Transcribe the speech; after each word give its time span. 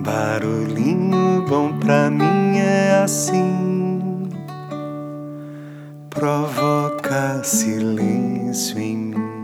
Barulhinho 0.00 1.46
bom 1.48 1.78
pra 1.78 2.10
mim 2.10 2.58
é 2.58 3.02
assim, 3.02 4.28
provoca 6.10 7.42
silêncio 7.44 8.78
em 8.78 8.96
mim. 8.96 9.34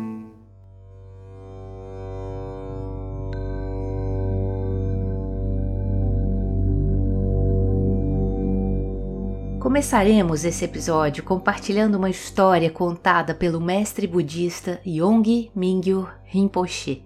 Começaremos 9.61 10.45
esse 10.45 10.65
episódio 10.65 11.23
compartilhando 11.23 11.95
uma 11.95 12.11
história 12.11 12.71
contada 12.71 13.35
pelo 13.35 13.61
mestre 13.61 14.07
budista 14.07 14.81
Yonggi 14.85 15.51
Mingyu 15.55 16.09
Rinpoche, 16.25 17.05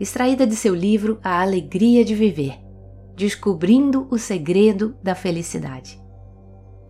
extraída 0.00 0.46
de 0.46 0.54
seu 0.54 0.74
livro 0.74 1.18
A 1.22 1.42
Alegria 1.42 2.04
de 2.04 2.14
Viver 2.14 2.58
Descobrindo 3.16 4.06
o 4.12 4.16
Segredo 4.16 4.96
da 5.02 5.12
Felicidade. 5.12 6.00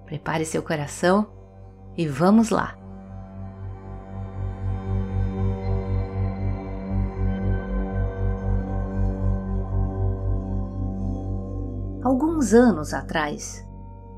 Prepare 0.05 0.45
seu 0.45 0.63
coração 0.63 1.27
e 1.97 2.07
vamos 2.07 2.51
lá! 2.51 2.77
Alguns 12.03 12.53
anos 12.53 12.93
atrás, 12.93 13.67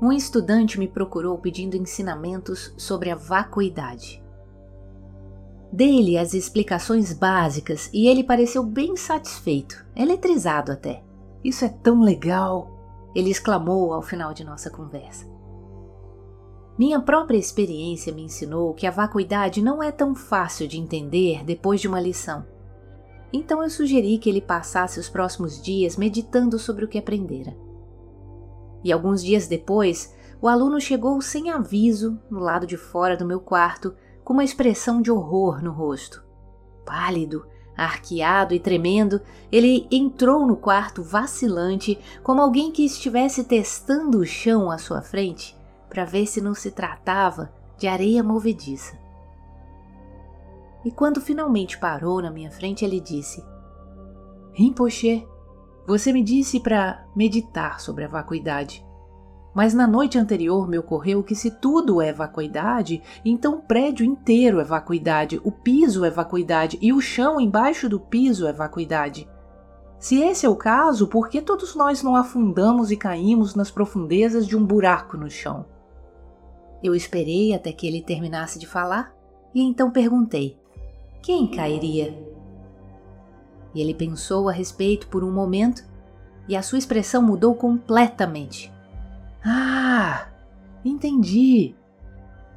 um 0.01 0.11
estudante 0.11 0.77
me 0.77 0.87
procurou 0.87 1.37
pedindo 1.37 1.77
ensinamentos 1.77 2.73
sobre 2.77 3.09
a 3.09 3.15
vacuidade. 3.15 4.20
Dei-lhe 5.71 6.17
as 6.17 6.33
explicações 6.33 7.13
básicas 7.13 7.89
e 7.93 8.07
ele 8.07 8.23
pareceu 8.23 8.61
bem 8.61 8.97
satisfeito, 8.97 9.85
eletrizado 9.95 10.71
até. 10.71 11.01
Isso 11.43 11.63
é 11.63 11.69
tão 11.69 12.01
legal! 12.01 12.69
Ele 13.15 13.29
exclamou 13.29 13.93
ao 13.93 14.01
final 14.01 14.33
de 14.33 14.43
nossa 14.43 14.69
conversa. 14.69 15.25
Minha 16.77 16.99
própria 16.99 17.37
experiência 17.37 18.13
me 18.13 18.23
ensinou 18.23 18.73
que 18.73 18.87
a 18.87 18.91
vacuidade 18.91 19.61
não 19.61 19.83
é 19.83 19.91
tão 19.91 20.15
fácil 20.15 20.67
de 20.67 20.77
entender 20.77 21.43
depois 21.43 21.79
de 21.79 21.87
uma 21.87 21.99
lição. 21.99 22.45
Então 23.31 23.63
eu 23.63 23.69
sugeri 23.69 24.17
que 24.17 24.29
ele 24.29 24.41
passasse 24.41 24.99
os 24.99 25.07
próximos 25.07 25.61
dias 25.61 25.95
meditando 25.95 26.59
sobre 26.59 26.83
o 26.83 26.87
que 26.87 26.97
aprendera. 26.97 27.55
E 28.83 28.91
alguns 28.91 29.23
dias 29.23 29.47
depois, 29.47 30.13
o 30.41 30.47
aluno 30.47 30.81
chegou 30.81 31.21
sem 31.21 31.49
aviso 31.49 32.19
no 32.29 32.39
lado 32.39 32.65
de 32.65 32.75
fora 32.75 33.15
do 33.15 33.25
meu 33.25 33.39
quarto, 33.39 33.93
com 34.31 34.35
uma 34.35 34.45
expressão 34.45 35.01
de 35.01 35.11
horror 35.11 35.61
no 35.61 35.73
rosto. 35.73 36.23
Pálido, 36.85 37.45
arqueado 37.75 38.53
e 38.53 38.61
tremendo, 38.61 39.19
ele 39.51 39.85
entrou 39.91 40.47
no 40.47 40.55
quarto 40.55 41.03
vacilante, 41.03 41.99
como 42.23 42.39
alguém 42.39 42.71
que 42.71 42.85
estivesse 42.85 43.43
testando 43.43 44.19
o 44.19 44.25
chão 44.25 44.71
à 44.71 44.77
sua 44.77 45.01
frente 45.01 45.53
para 45.89 46.05
ver 46.05 46.25
se 46.27 46.39
não 46.39 46.53
se 46.53 46.71
tratava 46.71 47.51
de 47.77 47.87
areia 47.87 48.23
movediça. 48.23 48.97
E 50.85 50.91
quando 50.91 51.19
finalmente 51.19 51.77
parou 51.77 52.21
na 52.21 52.31
minha 52.31 52.51
frente, 52.51 52.85
ele 52.85 53.01
disse: 53.01 53.43
Rinpoche, 54.53 55.27
você 55.85 56.13
me 56.13 56.23
disse 56.23 56.57
para 56.61 57.05
meditar 57.13 57.81
sobre 57.81 58.05
a 58.05 58.07
vacuidade. 58.07 58.81
Mas 59.53 59.73
na 59.73 59.85
noite 59.85 60.17
anterior 60.17 60.67
me 60.67 60.77
ocorreu 60.77 61.21
que 61.21 61.35
se 61.35 61.51
tudo 61.51 62.01
é 62.01 62.13
vacuidade, 62.13 63.01
então 63.23 63.55
o 63.55 63.61
prédio 63.61 64.05
inteiro 64.05 64.59
é 64.59 64.63
vacuidade, 64.63 65.41
o 65.43 65.51
piso 65.51 66.05
é 66.05 66.09
vacuidade 66.09 66.77
e 66.81 66.93
o 66.93 67.01
chão 67.01 67.39
embaixo 67.39 67.89
do 67.89 67.99
piso 67.99 68.47
é 68.47 68.53
vacuidade. 68.53 69.27
Se 69.99 70.19
esse 70.19 70.45
é 70.45 70.49
o 70.49 70.55
caso, 70.55 71.07
por 71.07 71.29
que 71.29 71.41
todos 71.41 71.75
nós 71.75 72.01
não 72.01 72.15
afundamos 72.15 72.91
e 72.91 72.97
caímos 72.97 73.53
nas 73.53 73.69
profundezas 73.69 74.47
de 74.47 74.57
um 74.57 74.65
buraco 74.65 75.17
no 75.17 75.29
chão? 75.29 75.65
Eu 76.81 76.95
esperei 76.95 77.53
até 77.53 77.71
que 77.71 77.85
ele 77.85 78.01
terminasse 78.01 78.57
de 78.57 78.65
falar 78.65 79.13
e 79.53 79.61
então 79.61 79.91
perguntei: 79.91 80.57
quem 81.21 81.45
cairia? 81.45 82.17
E 83.75 83.81
ele 83.81 83.93
pensou 83.93 84.49
a 84.49 84.51
respeito 84.51 85.07
por 85.07 85.23
um 85.23 85.31
momento 85.31 85.83
e 86.47 86.55
a 86.55 86.63
sua 86.63 86.79
expressão 86.79 87.21
mudou 87.21 87.53
completamente. 87.53 88.70
Ah, 89.43 90.27
entendi. 90.85 91.75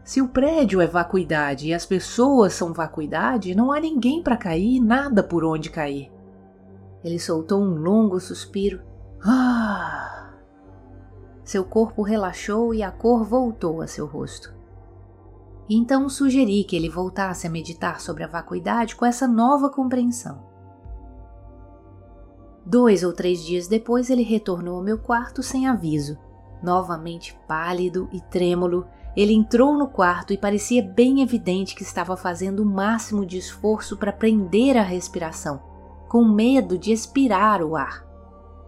Se 0.04 0.20
o 0.20 0.28
prédio 0.28 0.80
é 0.80 0.86
vacuidade 0.86 1.68
e 1.68 1.74
as 1.74 1.86
pessoas 1.86 2.52
são 2.52 2.74
vacuidade, 2.74 3.54
não 3.54 3.72
há 3.72 3.80
ninguém 3.80 4.22
para 4.22 4.36
cair 4.36 4.76
e 4.76 4.80
nada 4.80 5.22
por 5.22 5.44
onde 5.44 5.70
cair. 5.70 6.12
Ele 7.02 7.18
soltou 7.18 7.62
um 7.62 7.76
longo 7.76 8.20
suspiro. 8.20 8.82
Ah! 9.24 10.34
Seu 11.42 11.64
corpo 11.64 12.02
relaxou 12.02 12.74
e 12.74 12.82
a 12.82 12.90
cor 12.90 13.24
voltou 13.24 13.80
a 13.80 13.86
seu 13.86 14.06
rosto. 14.06 14.54
Então 15.68 16.08
sugeri 16.08 16.64
que 16.64 16.76
ele 16.76 16.90
voltasse 16.90 17.46
a 17.46 17.50
meditar 17.50 18.00
sobre 18.00 18.24
a 18.24 18.28
vacuidade 18.28 18.94
com 18.94 19.06
essa 19.06 19.26
nova 19.26 19.70
compreensão. 19.70 20.44
Dois 22.66 23.02
ou 23.02 23.12
três 23.12 23.42
dias 23.42 23.68
depois, 23.68 24.08
ele 24.08 24.22
retornou 24.22 24.76
ao 24.76 24.82
meu 24.82 24.98
quarto 24.98 25.42
sem 25.42 25.66
aviso. 25.66 26.18
Novamente 26.62 27.38
pálido 27.46 28.08
e 28.12 28.20
trêmulo, 28.20 28.86
ele 29.16 29.32
entrou 29.32 29.76
no 29.76 29.86
quarto 29.86 30.32
e 30.32 30.38
parecia 30.38 30.82
bem 30.82 31.22
evidente 31.22 31.74
que 31.74 31.82
estava 31.82 32.16
fazendo 32.16 32.60
o 32.60 32.66
máximo 32.66 33.24
de 33.24 33.38
esforço 33.38 33.96
para 33.96 34.12
prender 34.12 34.76
a 34.76 34.82
respiração, 34.82 35.62
com 36.08 36.24
medo 36.24 36.76
de 36.76 36.90
expirar 36.90 37.62
o 37.62 37.76
ar. 37.76 38.04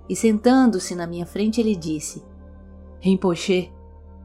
E 0.08 0.14
sentando-se 0.14 0.94
na 0.94 1.06
minha 1.06 1.26
frente, 1.26 1.60
ele 1.60 1.74
disse: 1.74 2.24
Rinpoche, 3.00 3.72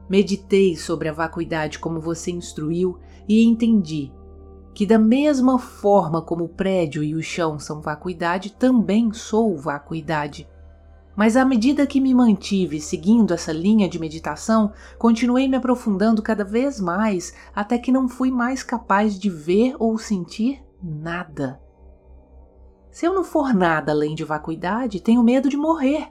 meditei 0.08 0.76
sobre 0.76 1.08
a 1.08 1.12
vacuidade 1.12 1.78
como 1.78 2.00
você 2.00 2.30
instruiu 2.30 2.98
e 3.28 3.42
entendi 3.44 4.12
que, 4.74 4.86
da 4.86 4.98
mesma 4.98 5.58
forma 5.58 6.22
como 6.22 6.44
o 6.44 6.48
prédio 6.48 7.02
e 7.02 7.14
o 7.14 7.22
chão 7.22 7.58
são 7.58 7.80
vacuidade, 7.80 8.52
também 8.52 9.12
sou 9.12 9.56
vacuidade. 9.56 10.48
Mas 11.14 11.36
à 11.36 11.44
medida 11.44 11.86
que 11.86 12.00
me 12.00 12.14
mantive 12.14 12.80
seguindo 12.80 13.34
essa 13.34 13.52
linha 13.52 13.88
de 13.88 13.98
meditação, 13.98 14.72
continuei 14.98 15.46
me 15.46 15.56
aprofundando 15.56 16.22
cada 16.22 16.44
vez 16.44 16.80
mais 16.80 17.34
até 17.54 17.78
que 17.78 17.92
não 17.92 18.08
fui 18.08 18.30
mais 18.30 18.62
capaz 18.62 19.18
de 19.18 19.28
ver 19.28 19.74
ou 19.78 19.98
sentir 19.98 20.62
nada. 20.82 21.60
Se 22.90 23.06
eu 23.06 23.14
não 23.14 23.24
for 23.24 23.54
nada 23.54 23.92
além 23.92 24.14
de 24.14 24.24
vacuidade, 24.24 25.00
tenho 25.00 25.22
medo 25.22 25.48
de 25.48 25.56
morrer. 25.56 26.08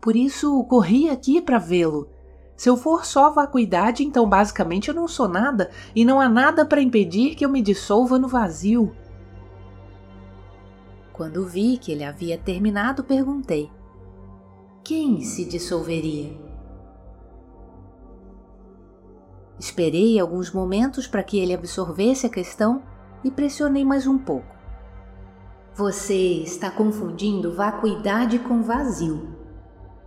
Por 0.00 0.14
isso 0.14 0.62
corri 0.64 1.08
aqui 1.08 1.40
para 1.40 1.58
vê-lo 1.58 2.08
se 2.56 2.70
eu 2.70 2.76
for 2.76 3.04
só 3.04 3.30
vacuidade, 3.30 4.02
então 4.02 4.26
basicamente 4.26 4.88
eu 4.88 4.94
não 4.94 5.06
sou 5.06 5.28
nada 5.28 5.70
e 5.94 6.04
não 6.04 6.18
há 6.18 6.28
nada 6.28 6.64
para 6.64 6.80
impedir 6.80 7.34
que 7.34 7.44
eu 7.44 7.50
me 7.50 7.60
dissolva 7.60 8.18
no 8.18 8.28
vazio. 8.28 8.96
Quando 11.12 11.46
vi 11.46 11.76
que 11.76 11.92
ele 11.92 12.02
havia 12.02 12.38
terminado, 12.38 13.04
perguntei: 13.04 13.70
Quem 14.86 15.20
se 15.20 15.44
dissolveria? 15.44 16.30
Esperei 19.58 20.16
alguns 20.20 20.52
momentos 20.52 21.08
para 21.08 21.24
que 21.24 21.40
ele 21.40 21.52
absorvesse 21.52 22.24
a 22.24 22.30
questão 22.30 22.84
e 23.24 23.28
pressionei 23.28 23.84
mais 23.84 24.06
um 24.06 24.16
pouco. 24.16 24.54
Você 25.74 26.14
está 26.14 26.70
confundindo 26.70 27.52
vacuidade 27.52 28.38
com 28.38 28.62
vazio. 28.62 29.34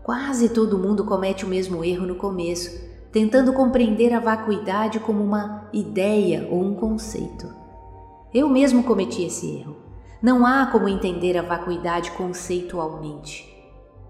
Quase 0.01 0.47
todo 0.47 0.79
mundo 0.79 1.03
comete 1.03 1.43
o 1.43 1.49
mesmo 1.49 1.83
erro 1.83 2.07
no 2.07 2.15
começo, 2.15 2.81
tentando 3.11 3.51
compreender 3.51 4.13
a 4.13 4.21
vacuidade 4.21 4.97
como 5.01 5.21
uma 5.21 5.67
ideia 5.73 6.47
ou 6.49 6.63
um 6.63 6.73
conceito. 6.73 7.53
Eu 8.33 8.47
mesmo 8.47 8.85
cometi 8.85 9.25
esse 9.25 9.57
erro. 9.57 9.75
Não 10.23 10.45
há 10.45 10.67
como 10.67 10.87
entender 10.87 11.37
a 11.37 11.41
vacuidade 11.41 12.11
conceitualmente. 12.11 13.48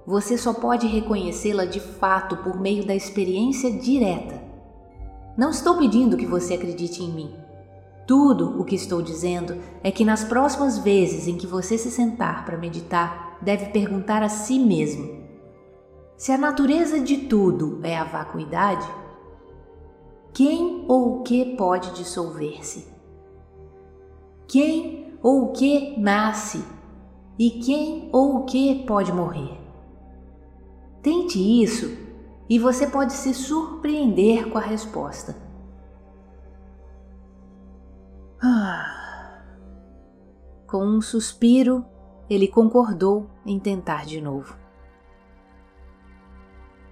Você 0.06 0.38
só 0.38 0.54
pode 0.54 0.88
reconhecê-la 0.88 1.66
de 1.66 1.80
fato 1.80 2.38
por 2.38 2.60
meio 2.60 2.86
da 2.86 2.96
experiência 2.96 3.72
direta. 3.72 4.42
Não 5.38 5.52
estou 5.52 5.78
pedindo 5.78 6.18
que 6.18 6.26
você 6.26 6.56
acredite 6.56 7.04
em 7.04 7.12
mim. 7.12 7.36
Tudo 8.08 8.60
o 8.60 8.66
que 8.66 8.76
estou 8.76 9.02
dizendo 9.02 9.56
é 9.84 9.92
que 9.92 10.04
nas 10.04 10.24
próximas 10.24 10.80
vezes 10.80 11.28
em 11.28 11.38
que 11.38 11.46
você 11.46 11.78
se 11.78 11.92
sentar 11.92 12.44
para 12.44 12.58
meditar, 12.58 13.38
deve 13.42 13.68
perguntar 13.68 14.24
a 14.24 14.30
si 14.30 14.58
mesmo: 14.58 15.08
se 16.18 16.32
a 16.32 16.38
natureza 16.38 17.00
de 17.00 17.18
tudo 17.18 17.80
é 17.84 17.96
a 17.96 18.04
vacuidade, 18.04 18.88
quem 20.34 20.86
ou 20.88 21.20
o 21.20 21.24
que 21.24 21.56
pode 21.56 21.92
dissolver-se? 21.92 22.88
Quem 24.48 25.14
ou 25.22 25.44
o 25.44 25.52
que 25.52 26.00
nasce? 26.00 26.64
E 27.38 27.52
quem 27.52 28.10
ou 28.12 28.38
o 28.38 28.46
que 28.46 28.84
pode 28.86 29.14
morrer? 29.14 29.59
Tente 31.02 31.40
isso 31.40 31.98
e 32.50 32.58
você 32.60 32.88
pode 32.88 33.14
se 33.14 33.34
surpreender 33.34 34.50
com 34.50 34.58
a 34.58 34.62
resposta. 34.62 35.36
Ah. 38.42 39.44
Com 40.68 40.86
um 40.86 41.02
suspiro, 41.02 41.86
ele 42.30 42.48
concordou 42.48 43.30
em 43.46 43.60
tentar 43.60 44.06
de 44.06 44.22
novo. 44.22 44.58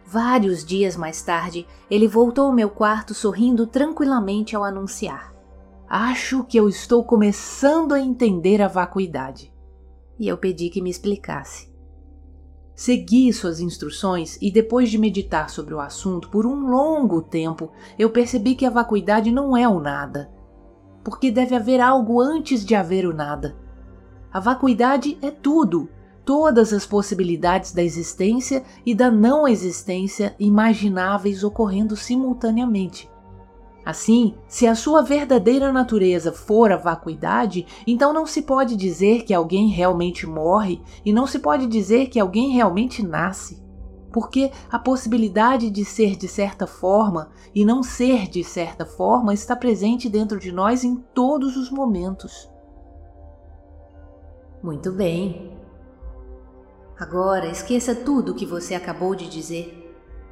Vários 0.06 0.64
dias 0.64 0.96
mais 0.96 1.22
tarde, 1.22 1.68
ele 1.92 2.08
voltou 2.08 2.46
ao 2.46 2.54
meu 2.54 2.70
quarto 2.70 3.14
sorrindo 3.14 3.68
tranquilamente 3.68 4.56
ao 4.56 4.64
anunciar: 4.64 5.34
Acho 5.90 6.44
que 6.46 6.58
eu 6.58 6.70
estou 6.70 7.04
começando 7.04 7.94
a 7.94 8.00
entender 8.00 8.62
a 8.62 8.68
vacuidade. 8.68 9.54
E 10.18 10.28
eu 10.28 10.38
pedi 10.38 10.70
que 10.70 10.82
me 10.82 10.90
explicasse. 10.90 11.77
Segui 12.78 13.34
suas 13.34 13.60
instruções 13.60 14.38
e, 14.40 14.52
depois 14.52 14.92
de 14.92 15.00
meditar 15.00 15.50
sobre 15.50 15.74
o 15.74 15.80
assunto 15.80 16.30
por 16.30 16.46
um 16.46 16.70
longo 16.70 17.24
tempo, 17.24 17.72
eu 17.98 18.08
percebi 18.12 18.54
que 18.54 18.68
a 18.68 18.70
vacuidade 18.70 19.32
não 19.32 19.58
é 19.58 19.68
o 19.68 19.80
nada, 19.80 20.30
porque 21.04 21.32
deve 21.32 21.56
haver 21.56 21.82
algo 21.82 22.22
antes 22.22 22.64
de 22.64 22.76
haver 22.76 23.08
o 23.08 23.16
nada. 23.16 23.58
A 24.32 24.40
vacuidade 24.40 25.18
é 25.24 25.32
tudo, 25.32 25.90
todas 26.24 26.72
as 26.72 26.86
possibilidades 26.86 27.74
da 27.74 27.82
existência 27.82 28.64
e 28.86 28.94
da 28.94 29.10
não 29.10 29.48
existência 29.48 30.36
imagináveis 30.38 31.44
ocorrendo 31.44 31.96
simultaneamente. 31.96 33.10
Assim, 33.88 34.36
se 34.50 34.68
a 34.68 34.76
sua 34.76 35.02
verdadeira 35.02 35.72
natureza 35.72 36.34
for 36.34 36.74
a 36.74 36.76
vacuidade, 36.76 37.66
então 37.88 38.12
não 38.12 38.26
se 38.26 38.42
pode 38.42 38.76
dizer 38.76 39.24
que 39.24 39.34
alguém 39.34 39.70
realmente 39.70 40.28
morre 40.28 40.82
e 41.06 41.14
não 41.14 41.26
se 41.26 41.40
pode 41.40 41.66
dizer 41.68 42.08
que 42.08 42.20
alguém 42.20 42.50
realmente 42.50 43.02
nasce. 43.02 43.64
Porque 44.12 44.52
a 44.70 44.78
possibilidade 44.78 45.70
de 45.70 45.86
ser 45.86 46.18
de 46.18 46.28
certa 46.28 46.68
forma 46.68 47.30
e 47.56 47.64
não 47.64 47.82
ser 47.82 48.28
de 48.28 48.44
certa 48.44 48.86
forma 48.86 49.34
está 49.34 49.56
presente 49.56 50.10
dentro 50.10 50.38
de 50.38 50.52
nós 50.52 50.84
em 50.84 50.98
todos 50.98 51.56
os 51.56 51.72
momentos. 51.72 52.52
Muito 54.62 54.92
bem. 54.92 55.58
Agora 57.00 57.48
esqueça 57.48 57.96
tudo 57.96 58.34
o 58.34 58.36
que 58.36 58.46
você 58.46 58.76
acabou 58.76 59.16
de 59.16 59.30
dizer 59.30 59.87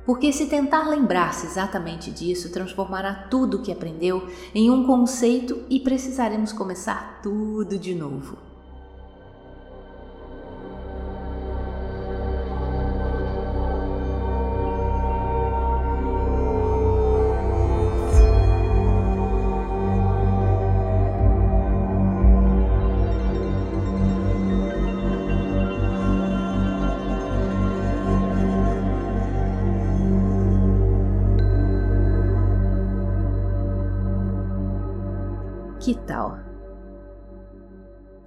porque 0.05 0.31
se 0.31 0.45
tentar 0.45 0.87
lembrar-se 0.87 1.47
exatamente 1.47 2.11
disso, 2.11 2.51
transformará 2.51 3.27
tudo 3.29 3.57
o 3.57 3.61
que 3.61 3.71
aprendeu 3.71 4.27
em 4.53 4.69
um 4.69 4.85
conceito 4.85 5.63
e 5.69 5.79
precisaremos 5.79 6.53
começar 6.53 7.19
tudo 7.21 7.77
de 7.77 7.95
novo. 7.95 8.54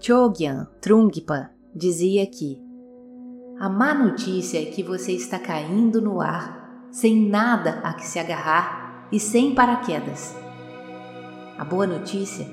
Chogyan 0.09 0.67
Trungpa 0.81 1.51
dizia 1.75 2.27
que 2.27 2.59
a 3.61 3.69
má 3.69 3.93
notícia 3.93 4.59
é 4.59 4.65
que 4.65 4.83
você 4.83 5.13
está 5.13 5.39
caindo 5.39 6.01
no 6.01 6.23
ar, 6.23 6.89
sem 6.91 7.29
nada 7.29 7.81
a 7.85 7.93
que 7.93 8.07
se 8.07 8.19
agarrar 8.19 9.07
e 9.13 9.21
sem 9.21 9.55
paraquedas. 9.55 10.35
A 11.59 11.63
boa 11.63 11.87
notícia 11.87 12.47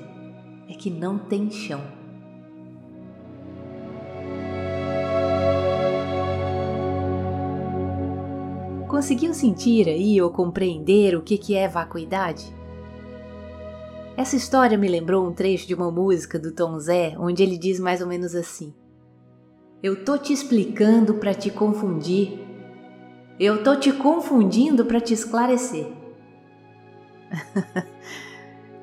é 0.68 0.74
que 0.74 0.90
não 0.90 1.16
tem 1.16 1.50
chão. 1.50 1.80
Conseguiu 8.86 9.32
sentir 9.32 9.88
aí 9.88 10.20
ou 10.20 10.30
compreender 10.30 11.16
o 11.16 11.22
que 11.22 11.54
é 11.54 11.66
vacuidade? 11.66 12.55
Essa 14.16 14.34
história 14.34 14.78
me 14.78 14.88
lembrou 14.88 15.28
um 15.28 15.32
trecho 15.32 15.66
de 15.66 15.74
uma 15.74 15.90
música 15.90 16.38
do 16.38 16.50
Tom 16.50 16.78
Zé, 16.78 17.14
onde 17.18 17.42
ele 17.42 17.58
diz 17.58 17.78
mais 17.78 18.00
ou 18.00 18.06
menos 18.06 18.34
assim: 18.34 18.72
Eu 19.82 20.04
tô 20.04 20.16
te 20.16 20.32
explicando 20.32 21.14
para 21.14 21.34
te 21.34 21.50
confundir. 21.50 22.40
Eu 23.38 23.62
tô 23.62 23.76
te 23.76 23.92
confundindo 23.92 24.86
para 24.86 25.02
te 25.02 25.12
esclarecer. 25.12 25.92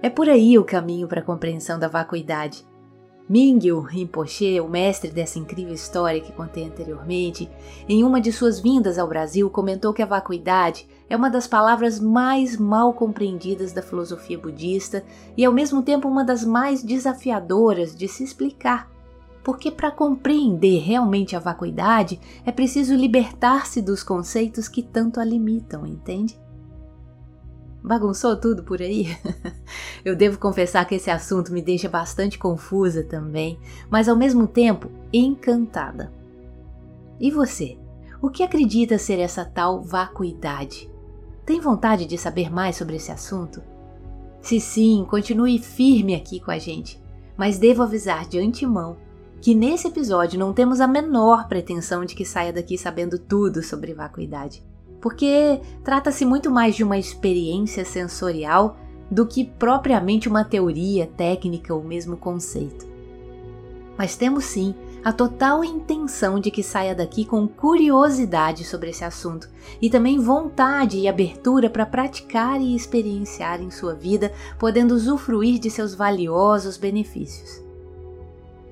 é 0.03 0.09
por 0.09 0.29
aí 0.29 0.55
o 0.59 0.63
caminho 0.63 1.07
para 1.07 1.21
a 1.21 1.25
compreensão 1.25 1.79
da 1.79 1.87
vacuidade. 1.87 2.63
Mingyu 3.27 3.79
Rinpoche, 3.79 4.59
o 4.59 4.67
mestre 4.67 5.09
dessa 5.09 5.39
incrível 5.39 5.73
história 5.73 6.19
que 6.19 6.33
contei 6.33 6.65
anteriormente, 6.65 7.49
em 7.87 8.03
uma 8.03 8.19
de 8.19 8.33
suas 8.33 8.59
vindas 8.59 8.99
ao 8.99 9.07
Brasil 9.07 9.49
comentou 9.49 9.93
que 9.93 10.01
a 10.01 10.05
vacuidade 10.05 10.87
é 11.09 11.15
uma 11.15 11.29
das 11.29 11.47
palavras 11.47 11.99
mais 11.99 12.57
mal 12.57 12.93
compreendidas 12.93 13.71
da 13.71 13.81
filosofia 13.81 14.37
budista 14.37 15.05
e 15.37 15.45
ao 15.45 15.53
mesmo 15.53 15.81
tempo 15.81 16.07
uma 16.07 16.23
das 16.23 16.43
mais 16.43 16.83
desafiadoras 16.83 17.95
de 17.95 18.09
se 18.09 18.23
explicar. 18.23 18.91
Porque 19.41 19.71
para 19.71 19.91
compreender 19.91 20.79
realmente 20.79 21.35
a 21.35 21.39
vacuidade 21.39 22.19
é 22.45 22.51
preciso 22.51 22.93
libertar-se 22.93 23.81
dos 23.81 24.03
conceitos 24.03 24.67
que 24.67 24.83
tanto 24.83 25.19
a 25.19 25.23
limitam, 25.23 25.85
entende? 25.85 26.37
Bagunçou 27.83 28.37
tudo 28.37 28.63
por 28.63 28.81
aí? 28.81 29.07
Eu 30.05 30.15
devo 30.15 30.39
confessar 30.39 30.85
que 30.85 30.95
esse 30.95 31.11
assunto 31.11 31.51
me 31.51 31.61
deixa 31.61 31.89
bastante 31.89 32.39
confusa 32.39 33.03
também, 33.03 33.59
mas 33.89 34.07
ao 34.07 34.15
mesmo 34.15 34.47
tempo 34.47 34.89
encantada. 35.11 36.09
E 37.19 37.29
você? 37.29 37.77
O 38.21 38.29
que 38.29 38.41
acredita 38.41 38.97
ser 38.97 39.19
essa 39.19 39.43
tal 39.43 39.81
vacuidade? 39.81 40.89
Tem 41.45 41.59
vontade 41.59 42.05
de 42.05 42.17
saber 42.17 42.49
mais 42.49 42.77
sobre 42.77 42.95
esse 42.95 43.11
assunto? 43.11 43.61
Se 44.41 44.61
sim, 44.61 45.05
continue 45.09 45.59
firme 45.59 46.15
aqui 46.15 46.39
com 46.39 46.51
a 46.51 46.57
gente, 46.57 47.01
mas 47.35 47.59
devo 47.59 47.83
avisar 47.83 48.25
de 48.25 48.39
antemão 48.39 48.95
que 49.41 49.53
nesse 49.53 49.89
episódio 49.89 50.39
não 50.39 50.53
temos 50.53 50.79
a 50.79 50.87
menor 50.87 51.49
pretensão 51.49 52.05
de 52.05 52.15
que 52.15 52.23
saia 52.23 52.53
daqui 52.53 52.77
sabendo 52.77 53.19
tudo 53.19 53.61
sobre 53.61 53.93
vacuidade 53.93 54.63
porque 55.03 55.59
trata-se 55.83 56.23
muito 56.23 56.49
mais 56.49 56.77
de 56.77 56.83
uma 56.83 56.97
experiência 56.97 57.83
sensorial 57.83 58.77
do 59.11 59.27
que 59.27 59.43
propriamente 59.43 60.29
uma 60.29 60.45
teoria 60.45 61.05
técnica 61.17 61.73
ou 61.73 61.83
mesmo 61.83 62.15
conceito. 62.15 62.87
Mas 63.97 64.15
temos 64.15 64.45
sim 64.45 64.73
a 65.03 65.11
total 65.11 65.61
intenção 65.61 66.39
de 66.39 66.49
que 66.49 66.63
saia 66.63 66.95
daqui 66.95 67.25
com 67.25 67.45
curiosidade 67.45 68.63
sobre 68.63 68.91
esse 68.91 69.03
assunto 69.03 69.49
e 69.81 69.89
também 69.89 70.19
vontade 70.19 70.97
e 70.97 71.05
abertura 71.09 71.69
para 71.69 71.85
praticar 71.85 72.61
e 72.61 72.73
experienciar 72.73 73.61
em 73.61 73.69
sua 73.69 73.93
vida, 73.93 74.31
podendo 74.57 74.95
usufruir 74.95 75.59
de 75.59 75.69
seus 75.69 75.93
valiosos 75.93 76.77
benefícios. 76.77 77.61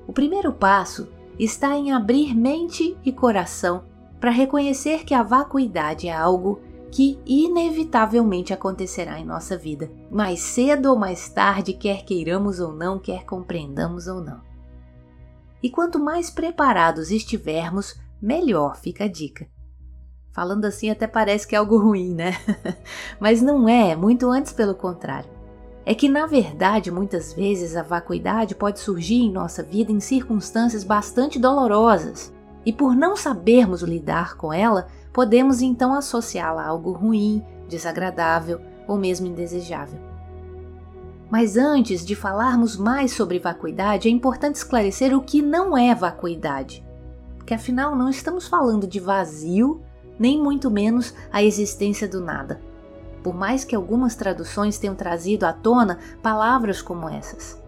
O 0.08 0.14
primeiro 0.14 0.50
passo 0.50 1.08
está 1.38 1.76
em 1.76 1.92
abrir 1.92 2.34
mente 2.34 2.96
e 3.04 3.12
coração 3.12 3.91
para 4.22 4.30
reconhecer 4.30 5.04
que 5.04 5.14
a 5.14 5.22
vacuidade 5.24 6.06
é 6.06 6.12
algo 6.12 6.60
que 6.92 7.18
inevitavelmente 7.26 8.52
acontecerá 8.54 9.18
em 9.18 9.24
nossa 9.24 9.58
vida, 9.58 9.90
mais 10.08 10.38
cedo 10.38 10.90
ou 10.90 10.96
mais 10.96 11.28
tarde, 11.28 11.72
quer 11.72 12.04
queiramos 12.04 12.60
ou 12.60 12.72
não, 12.72 13.00
quer 13.00 13.24
compreendamos 13.24 14.06
ou 14.06 14.22
não. 14.22 14.40
E 15.60 15.68
quanto 15.68 15.98
mais 15.98 16.30
preparados 16.30 17.10
estivermos, 17.10 18.00
melhor 18.22 18.76
fica 18.76 19.06
a 19.06 19.08
dica. 19.08 19.48
Falando 20.32 20.66
assim 20.66 20.88
até 20.88 21.08
parece 21.08 21.44
que 21.44 21.56
é 21.56 21.58
algo 21.58 21.76
ruim, 21.76 22.14
né? 22.14 22.30
Mas 23.18 23.42
não 23.42 23.68
é, 23.68 23.96
muito 23.96 24.30
antes 24.30 24.52
pelo 24.52 24.76
contrário. 24.76 25.28
É 25.84 25.96
que 25.96 26.08
na 26.08 26.26
verdade, 26.26 26.92
muitas 26.92 27.32
vezes 27.32 27.74
a 27.74 27.82
vacuidade 27.82 28.54
pode 28.54 28.78
surgir 28.78 29.16
em 29.16 29.32
nossa 29.32 29.64
vida 29.64 29.90
em 29.90 29.98
circunstâncias 29.98 30.84
bastante 30.84 31.40
dolorosas, 31.40 32.32
e 32.64 32.72
por 32.72 32.94
não 32.94 33.16
sabermos 33.16 33.82
lidar 33.82 34.36
com 34.36 34.52
ela, 34.52 34.86
podemos 35.12 35.60
então 35.60 35.94
associá-la 35.94 36.62
a 36.62 36.68
algo 36.68 36.92
ruim, 36.92 37.44
desagradável 37.68 38.60
ou 38.86 38.96
mesmo 38.96 39.26
indesejável. 39.26 39.98
Mas 41.30 41.56
antes 41.56 42.04
de 42.04 42.14
falarmos 42.14 42.76
mais 42.76 43.12
sobre 43.12 43.38
vacuidade, 43.38 44.06
é 44.06 44.10
importante 44.10 44.56
esclarecer 44.56 45.16
o 45.16 45.22
que 45.22 45.40
não 45.40 45.76
é 45.76 45.94
vacuidade. 45.94 46.84
Porque 47.38 47.54
afinal 47.54 47.96
não 47.96 48.10
estamos 48.10 48.46
falando 48.46 48.86
de 48.86 49.00
vazio, 49.00 49.80
nem 50.18 50.40
muito 50.40 50.70
menos 50.70 51.14
a 51.32 51.42
existência 51.42 52.06
do 52.06 52.20
nada. 52.20 52.60
Por 53.22 53.34
mais 53.34 53.64
que 53.64 53.74
algumas 53.74 54.14
traduções 54.14 54.78
tenham 54.78 54.94
trazido 54.94 55.46
à 55.46 55.52
tona 55.52 55.98
palavras 56.22 56.82
como 56.82 57.08
essas. 57.08 57.60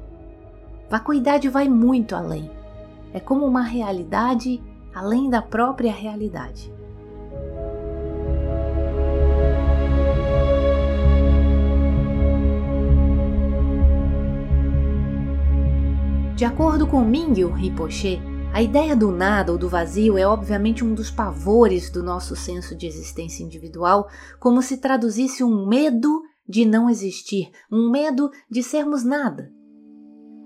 Vacuidade 0.90 1.48
vai 1.48 1.68
muito 1.68 2.14
além. 2.14 2.50
É 3.14 3.20
como 3.20 3.46
uma 3.46 3.62
realidade 3.62 4.62
além 4.94 5.28
da 5.28 5.42
própria 5.42 5.92
realidade. 5.92 6.72
De 16.36 16.44
acordo 16.44 16.86
com 16.86 17.00
Mingyu 17.04 17.50
Rinpoche, 17.50 18.20
A 18.54 18.62
ideia 18.62 18.94
do 18.94 19.10
nada 19.10 19.50
ou 19.50 19.58
do 19.58 19.68
vazio 19.68 20.16
é 20.16 20.24
obviamente 20.24 20.84
um 20.84 20.94
dos 20.94 21.10
pavores 21.10 21.90
do 21.90 22.04
nosso 22.04 22.36
senso 22.36 22.76
de 22.76 22.86
existência 22.86 23.42
individual, 23.42 24.08
como 24.38 24.62
se 24.62 24.76
traduzisse 24.76 25.42
um 25.42 25.66
medo 25.66 26.22
de 26.48 26.64
não 26.64 26.88
existir, 26.88 27.50
um 27.68 27.90
medo 27.90 28.30
de 28.48 28.62
sermos 28.62 29.02
nada. 29.02 29.50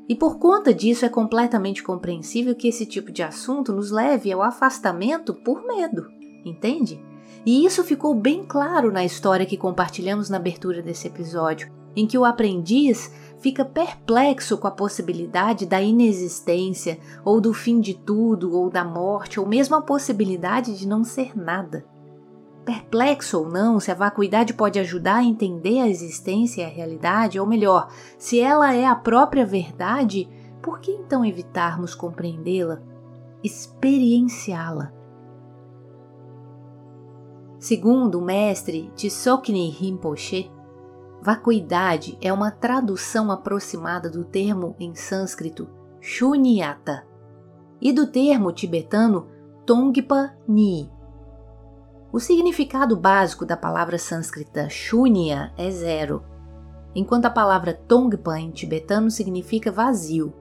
E 0.08 0.14
por 0.14 0.38
conta 0.38 0.72
disso 0.72 1.04
é 1.04 1.08
completamente 1.08 1.82
compreensível 1.82 2.54
que 2.54 2.68
esse 2.68 2.86
tipo 2.86 3.12
de 3.12 3.22
assunto 3.22 3.72
nos 3.72 3.90
leve 3.90 4.32
ao 4.32 4.42
afastamento 4.42 5.34
por 5.34 5.66
medo, 5.66 6.08
entende? 6.44 6.98
E 7.44 7.64
isso 7.64 7.84
ficou 7.84 8.14
bem 8.14 8.44
claro 8.44 8.90
na 8.90 9.04
história 9.04 9.44
que 9.44 9.56
compartilhamos 9.56 10.30
na 10.30 10.38
abertura 10.38 10.80
desse 10.80 11.06
episódio, 11.06 11.70
em 11.94 12.06
que 12.06 12.16
o 12.16 12.24
aprendiz 12.24 13.12
fica 13.38 13.64
perplexo 13.64 14.56
com 14.56 14.66
a 14.66 14.70
possibilidade 14.70 15.66
da 15.66 15.80
inexistência, 15.80 16.98
ou 17.24 17.40
do 17.40 17.52
fim 17.52 17.80
de 17.80 17.94
tudo, 17.94 18.56
ou 18.56 18.70
da 18.70 18.84
morte, 18.84 19.38
ou 19.38 19.46
mesmo 19.46 19.76
a 19.76 19.82
possibilidade 19.82 20.78
de 20.78 20.88
não 20.88 21.04
ser 21.04 21.36
nada. 21.36 21.84
Perplexo 22.68 23.38
ou 23.38 23.48
não, 23.48 23.80
se 23.80 23.90
a 23.90 23.94
vacuidade 23.94 24.52
pode 24.52 24.78
ajudar 24.78 25.20
a 25.20 25.24
entender 25.24 25.80
a 25.80 25.88
existência 25.88 26.60
e 26.60 26.64
a 26.66 26.68
realidade, 26.68 27.40
ou 27.40 27.46
melhor, 27.46 27.88
se 28.18 28.38
ela 28.38 28.74
é 28.74 28.84
a 28.84 28.94
própria 28.94 29.46
verdade, 29.46 30.28
por 30.60 30.78
que 30.78 30.90
então 30.90 31.24
evitarmos 31.24 31.94
compreendê-la, 31.94 32.82
experienciá-la? 33.42 34.92
Segundo 37.58 38.18
o 38.18 38.22
mestre 38.22 38.92
Tsoknyi 38.94 39.70
Rinpoche, 39.70 40.52
Vacuidade 41.22 42.18
é 42.20 42.30
uma 42.30 42.50
tradução 42.50 43.30
aproximada 43.30 44.10
do 44.10 44.24
termo 44.24 44.76
em 44.78 44.94
sânscrito 44.94 45.66
Shunyata 46.02 47.06
e 47.80 47.94
do 47.94 48.06
termo 48.06 48.52
tibetano 48.52 49.26
Tongpa 49.64 50.36
Ni. 50.46 50.97
O 52.10 52.18
significado 52.18 52.96
básico 52.96 53.44
da 53.44 53.56
palavra 53.56 53.98
sânscrita 53.98 54.70
Shunya 54.70 55.52
é 55.58 55.70
zero, 55.70 56.24
enquanto 56.94 57.26
a 57.26 57.30
palavra 57.30 57.74
Tongpa 57.74 58.38
em 58.38 58.50
tibetano 58.50 59.10
significa 59.10 59.70
vazio, 59.70 60.32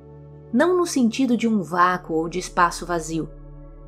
não 0.51 0.77
no 0.77 0.85
sentido 0.85 1.35
de 1.35 1.45
um 1.45 1.61
vácuo 1.61 2.13
ou 2.13 2.29
de 2.29 2.39
espaço 2.39 2.85
vazio, 2.85 3.29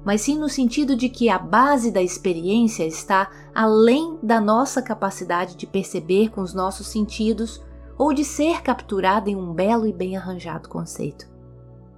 mas 0.03 0.21
sim 0.21 0.38
no 0.38 0.50
sentido 0.50 0.93
de 0.93 1.07
que 1.07 1.29
a 1.29 1.39
base 1.39 1.89
da 1.89 2.01
experiência 2.01 2.86
está 2.86 3.29
além 3.55 4.19
da 4.21 4.41
nossa 4.41 4.81
capacidade 4.81 5.55
de 5.55 5.65
perceber 5.65 6.29
com 6.31 6.41
os 6.41 6.53
nossos 6.53 6.88
sentidos 6.88 7.63
ou 7.98 8.13
de 8.13 8.25
ser 8.25 8.62
capturada 8.62 9.29
em 9.29 9.38
um 9.38 9.53
belo 9.53 9.88
e 9.88 9.93
bem 9.93 10.17
arranjado 10.17 10.67
conceito. 10.67 11.29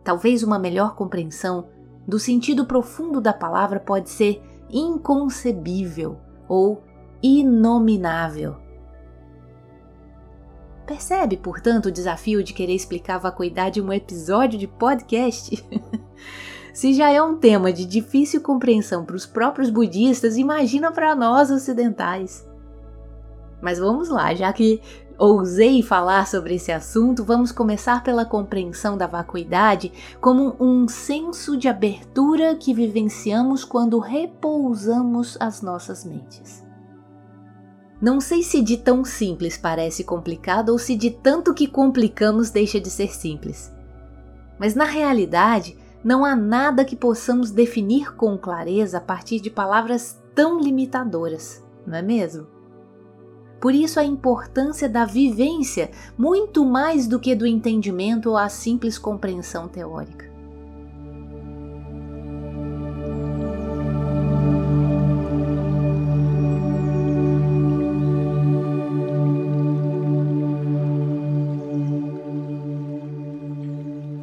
Talvez 0.03 0.43
uma 0.43 0.59
melhor 0.59 0.95
compreensão 0.95 1.69
do 2.07 2.19
sentido 2.19 2.65
profundo 2.65 3.19
da 3.19 3.33
palavra 3.33 3.79
pode 3.79 4.09
ser 4.09 4.43
inconcebível 4.71 6.17
ou 6.47 6.83
inominável. 7.21 8.57
Percebe, 10.85 11.37
portanto, 11.37 11.85
o 11.85 11.91
desafio 11.91 12.43
de 12.43 12.53
querer 12.53 12.73
explicar 12.73 13.15
a 13.15 13.19
vacuidade 13.19 13.79
em 13.79 13.83
um 13.83 13.93
episódio 13.93 14.59
de 14.59 14.67
podcast? 14.67 15.63
Se 16.73 16.93
já 16.93 17.11
é 17.11 17.21
um 17.21 17.37
tema 17.37 17.71
de 17.71 17.85
difícil 17.85 18.41
compreensão 18.41 19.05
para 19.05 19.15
os 19.15 19.25
próprios 19.25 19.69
budistas, 19.69 20.37
imagina 20.37 20.91
para 20.91 21.15
nós 21.15 21.51
ocidentais. 21.51 22.47
Mas 23.61 23.77
vamos 23.77 24.09
lá, 24.09 24.33
já 24.33 24.51
que 24.51 24.81
ousei 25.21 25.83
falar 25.83 26.25
sobre 26.25 26.55
esse 26.55 26.71
assunto, 26.71 27.23
vamos 27.23 27.51
começar 27.51 28.03
pela 28.03 28.25
compreensão 28.25 28.97
da 28.97 29.05
vacuidade 29.05 29.93
como 30.19 30.55
um 30.59 30.87
senso 30.87 31.55
de 31.55 31.67
abertura 31.67 32.55
que 32.55 32.73
vivenciamos 32.73 33.63
quando 33.63 33.99
repousamos 33.99 35.37
as 35.39 35.61
nossas 35.61 36.03
mentes. 36.03 36.65
Não 38.01 38.19
sei 38.19 38.41
se 38.41 38.63
de 38.63 38.77
tão 38.77 39.05
simples 39.05 39.59
parece 39.59 40.03
complicado 40.03 40.69
ou 40.69 40.79
se 40.79 40.95
de 40.95 41.11
tanto 41.11 41.53
que 41.53 41.67
complicamos 41.67 42.49
deixa 42.49 42.81
de 42.81 42.89
ser 42.89 43.13
simples. 43.13 43.71
Mas 44.57 44.73
na 44.73 44.85
realidade, 44.85 45.77
não 46.03 46.25
há 46.25 46.35
nada 46.35 46.83
que 46.83 46.95
possamos 46.95 47.51
definir 47.51 48.15
com 48.15 48.35
clareza 48.39 48.97
a 48.97 49.01
partir 49.01 49.39
de 49.39 49.51
palavras 49.51 50.19
tão 50.33 50.59
limitadoras, 50.59 51.63
não 51.85 51.95
é 51.95 52.01
mesmo? 52.01 52.60
Por 53.61 53.75
isso 53.75 53.99
a 53.99 54.03
importância 54.03 54.89
da 54.89 55.05
vivência, 55.05 55.91
muito 56.17 56.65
mais 56.65 57.05
do 57.05 57.19
que 57.19 57.35
do 57.35 57.45
entendimento 57.45 58.31
ou 58.31 58.37
a 58.37 58.49
simples 58.49 58.97
compreensão 58.97 59.67
teórica. 59.67 60.31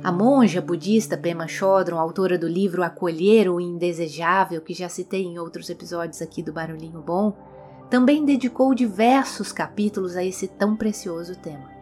A 0.02 0.10
monja 0.10 0.60
budista 0.60 1.16
Pema 1.16 1.46
Chodron, 1.46 1.98
autora 1.98 2.36
do 2.36 2.48
livro 2.48 2.82
Acolher 2.82 3.48
o 3.48 3.60
Indesejável, 3.60 4.60
que 4.62 4.74
já 4.74 4.88
citei 4.88 5.22
em 5.22 5.38
outros 5.38 5.70
episódios 5.70 6.20
aqui 6.20 6.42
do 6.42 6.52
Barulhinho 6.52 7.00
Bom, 7.00 7.36
também 7.90 8.24
dedicou 8.24 8.74
diversos 8.74 9.52
capítulos 9.52 10.16
a 10.16 10.24
esse 10.24 10.46
tão 10.46 10.76
precioso 10.76 11.36
tema. 11.36 11.78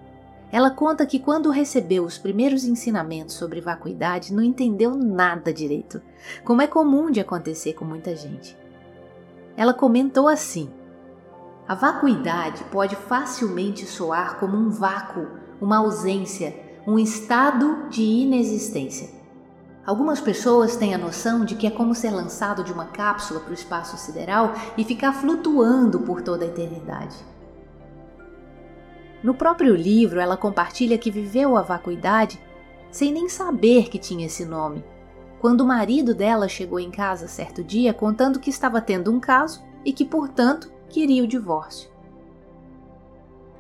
Ela 0.52 0.70
conta 0.70 1.04
que 1.04 1.18
quando 1.18 1.50
recebeu 1.50 2.04
os 2.04 2.16
primeiros 2.16 2.64
ensinamentos 2.64 3.34
sobre 3.34 3.60
vacuidade, 3.60 4.32
não 4.32 4.42
entendeu 4.42 4.94
nada 4.94 5.52
direito, 5.52 6.00
como 6.44 6.62
é 6.62 6.66
comum 6.66 7.10
de 7.10 7.20
acontecer 7.20 7.72
com 7.72 7.84
muita 7.84 8.14
gente. 8.14 8.56
Ela 9.56 9.74
comentou 9.74 10.28
assim: 10.28 10.70
A 11.66 11.74
vacuidade 11.74 12.62
pode 12.64 12.94
facilmente 12.94 13.84
soar 13.86 14.38
como 14.38 14.56
um 14.56 14.70
vácuo, 14.70 15.26
uma 15.60 15.78
ausência, 15.78 16.54
um 16.86 16.98
estado 16.98 17.88
de 17.88 18.02
inexistência. 18.02 19.15
Algumas 19.86 20.20
pessoas 20.20 20.74
têm 20.74 20.94
a 20.94 20.98
noção 20.98 21.44
de 21.44 21.54
que 21.54 21.64
é 21.64 21.70
como 21.70 21.94
ser 21.94 22.10
lançado 22.10 22.64
de 22.64 22.72
uma 22.72 22.86
cápsula 22.86 23.38
para 23.38 23.52
o 23.52 23.54
espaço 23.54 23.96
sideral 23.96 24.52
e 24.76 24.82
ficar 24.82 25.12
flutuando 25.12 26.00
por 26.00 26.22
toda 26.22 26.44
a 26.44 26.48
eternidade. 26.48 27.16
No 29.22 29.32
próprio 29.32 29.76
livro, 29.76 30.18
ela 30.18 30.36
compartilha 30.36 30.98
que 30.98 31.10
viveu 31.10 31.56
a 31.56 31.62
vacuidade 31.62 32.40
sem 32.90 33.12
nem 33.12 33.28
saber 33.28 33.88
que 33.88 33.98
tinha 33.98 34.26
esse 34.26 34.44
nome, 34.44 34.84
quando 35.40 35.60
o 35.60 35.66
marido 35.66 36.14
dela 36.14 36.48
chegou 36.48 36.80
em 36.80 36.90
casa 36.90 37.28
certo 37.28 37.62
dia 37.62 37.94
contando 37.94 38.40
que 38.40 38.50
estava 38.50 38.80
tendo 38.80 39.12
um 39.12 39.20
caso 39.20 39.62
e 39.84 39.92
que, 39.92 40.04
portanto, 40.04 40.72
queria 40.88 41.22
o 41.22 41.28
divórcio. 41.28 41.88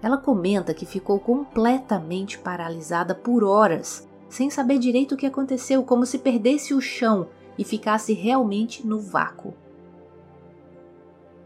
Ela 0.02 0.18
comenta 0.18 0.74
que 0.74 0.86
ficou 0.86 1.20
completamente 1.20 2.36
paralisada 2.38 3.14
por 3.14 3.44
horas, 3.44 4.08
sem 4.28 4.50
saber 4.50 4.78
direito 4.78 5.14
o 5.14 5.16
que 5.16 5.26
aconteceu, 5.26 5.82
como 5.82 6.04
se 6.04 6.18
perdesse 6.18 6.74
o 6.74 6.80
chão 6.80 7.28
e 7.58 7.64
ficasse 7.64 8.12
realmente 8.12 8.86
no 8.86 8.98
vácuo. 8.98 9.54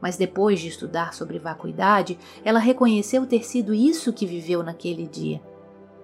Mas 0.01 0.17
depois 0.17 0.61
de 0.61 0.69
estudar 0.69 1.13
sobre 1.13 1.39
vacuidade, 1.39 2.19
ela 2.45 2.59
reconheceu 2.59 3.27
ter 3.27 3.45
sido 3.45 3.75
isso 3.75 4.13
que 4.13 4.27
viveu 4.27 4.63
naquele 4.63 5.07
dia. 5.07 5.41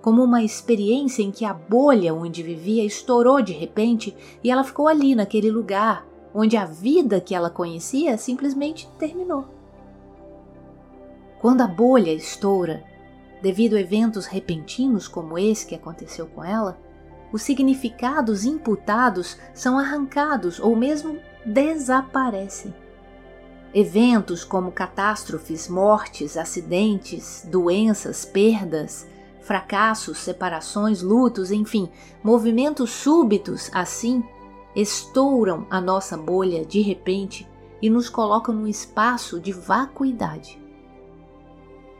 Como 0.02 0.22
uma 0.22 0.44
experiência 0.44 1.22
em 1.22 1.30
que 1.30 1.44
a 1.44 1.54
bolha 1.54 2.14
onde 2.14 2.42
vivia 2.42 2.84
estourou 2.84 3.40
de 3.40 3.52
repente 3.52 4.14
e 4.44 4.50
ela 4.50 4.62
ficou 4.62 4.86
ali 4.86 5.14
naquele 5.14 5.50
lugar 5.50 6.06
onde 6.34 6.56
a 6.56 6.66
vida 6.66 7.20
que 7.20 7.34
ela 7.34 7.48
conhecia 7.48 8.18
simplesmente 8.18 8.86
terminou. 8.98 9.46
Quando 11.40 11.62
a 11.62 11.66
bolha 11.66 12.12
estoura, 12.12 12.84
devido 13.42 13.76
a 13.76 13.80
eventos 13.80 14.26
repentinos 14.26 15.06
como 15.08 15.38
esse 15.38 15.66
que 15.66 15.74
aconteceu 15.74 16.26
com 16.26 16.44
ela, 16.44 16.78
os 17.32 17.42
significados 17.42 18.44
imputados 18.44 19.36
são 19.52 19.78
arrancados 19.78 20.58
ou 20.58 20.76
mesmo 20.76 21.18
desaparecem. 21.44 22.74
Eventos 23.74 24.44
como 24.44 24.72
catástrofes, 24.72 25.68
mortes, 25.68 26.36
acidentes, 26.36 27.46
doenças, 27.50 28.24
perdas, 28.24 29.06
fracassos, 29.42 30.18
separações, 30.18 31.02
lutos, 31.02 31.50
enfim, 31.50 31.88
movimentos 32.22 32.90
súbitos 32.90 33.70
assim 33.72 34.24
estouram 34.74 35.66
a 35.70 35.80
nossa 35.80 36.16
bolha 36.16 36.64
de 36.64 36.80
repente 36.80 37.48
e 37.80 37.88
nos 37.88 38.08
colocam 38.08 38.54
num 38.54 38.66
espaço 38.66 39.38
de 39.38 39.52
vacuidade. 39.52 40.65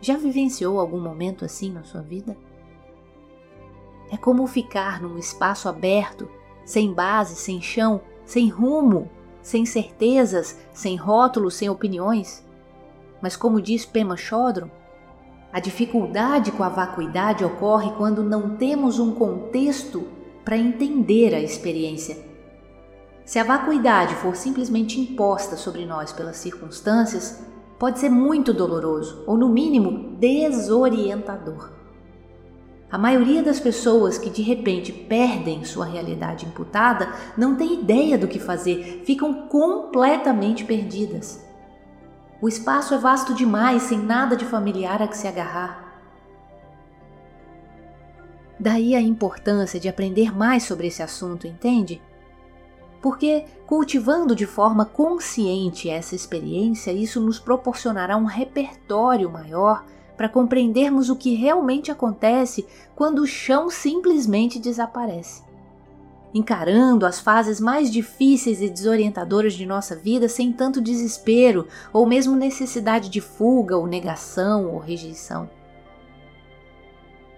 Já 0.07 0.17
vivenciou 0.17 0.79
algum 0.79 1.01
momento 1.01 1.45
assim 1.45 1.73
na 1.73 1.83
sua 1.83 2.01
vida? 2.01 2.37
É 4.09 4.17
como 4.17 4.47
ficar 4.47 5.03
num 5.03 5.19
espaço 5.19 5.69
aberto, 5.69 6.29
sem 6.65 6.93
base, 6.93 7.35
sem 7.35 7.61
chão, 7.61 8.01
sem 8.25 8.49
rumo, 8.49 9.11
sem 9.43 9.67
certezas, 9.67 10.57
sem 10.73 10.95
rótulos, 10.95 11.55
sem 11.55 11.69
opiniões. 11.69 12.47
Mas 13.21 13.35
como 13.35 13.61
diz 13.61 13.85
Pema 13.85 14.17
Chodron, 14.17 14.71
a 15.53 15.59
dificuldade 15.59 16.53
com 16.53 16.63
a 16.63 16.69
vacuidade 16.69 17.45
ocorre 17.45 17.91
quando 17.97 18.23
não 18.23 18.57
temos 18.57 19.01
um 19.01 19.13
contexto 19.13 20.07
para 20.45 20.57
entender 20.57 21.35
a 21.35 21.41
experiência, 21.41 22.17
Se 23.25 23.41
a 23.41 23.43
vacuidade 23.43 24.15
for 24.15 24.37
simplesmente 24.37 25.01
imposta 25.01 25.57
sobre 25.57 25.85
nós 25.85 26.13
pelas 26.13 26.37
circunstâncias, 26.37 27.45
pode 27.79 27.99
ser 27.99 28.09
muito 28.09 28.53
doloroso 28.53 29.23
ou, 29.27 29.37
no 29.37 29.49
mínimo, 29.49 30.17
desorientador. 30.19 31.71
A 32.91 32.97
maioria 32.97 33.43
das 33.43 33.59
pessoas 33.59 34.17
que 34.17 34.31
de 34.31 34.43
repente 34.43 34.93
perdem 34.93 35.65
sua 35.65 35.85
realidade 35.85 36.47
imputada 36.47 37.13
não 37.37 37.57
tem 37.57 37.81
ideia 37.81 38.17
do 38.17 38.29
que 38.29 38.39
fazer, 38.39 39.03
ficam 39.05 39.49
completamente 39.49 40.65
perdidas. 40.65 41.45
O 42.41 42.49
espaço 42.49 42.95
é 42.95 42.99
vasto 42.99 43.35
demais, 43.35 43.83
sem 43.83 43.99
nada 43.99 44.37
de 44.37 44.45
familiar 44.45 45.03
a 45.03 45.09
que 45.09 45.17
se 45.17 45.27
agarrar. 45.27 45.85
Daí 48.59 48.95
a 48.95 49.01
importância 49.01 49.81
de 49.81 49.89
aprender 49.89 50.35
mais 50.35 50.63
sobre 50.63 50.87
esse 50.87 51.03
assunto, 51.03 51.47
entende? 51.47 52.01
Porque 53.01 53.45
cultivando 53.67 54.35
de 54.35 54.47
forma 54.47 54.85
consciente 54.85 55.89
essa 55.89 56.15
experiência, 56.15 56.93
isso 56.93 57.21
nos 57.21 57.39
proporcionará 57.39 58.17
um 58.17 58.25
repertório 58.25 59.31
maior 59.31 59.85
para 60.17 60.29
compreendermos 60.29 61.11
o 61.11 61.17
que 61.17 61.35
realmente 61.35 61.91
acontece 61.91 62.67
quando 62.95 63.21
o 63.21 63.27
chão 63.27 63.69
simplesmente 63.69 64.59
desaparece. 64.59 65.45
Encarando 66.35 67.07
as 67.07 67.21
fases 67.21 67.61
mais 67.61 67.91
difíceis 67.91 68.61
e 68.61 68.69
desorientadoras 68.69 69.55
de 69.55 69.65
nossa 69.65 69.95
vida 69.95 70.29
sem 70.29 70.53
tanto 70.53 70.81
desespero 70.81 71.67
ou 71.93 72.07
mesmo 72.07 72.35
necessidade 72.35 73.09
de 73.09 73.21
fuga 73.21 73.77
ou 73.77 73.87
negação 73.87 74.73
ou 74.73 74.79
rejeição. 74.79 75.49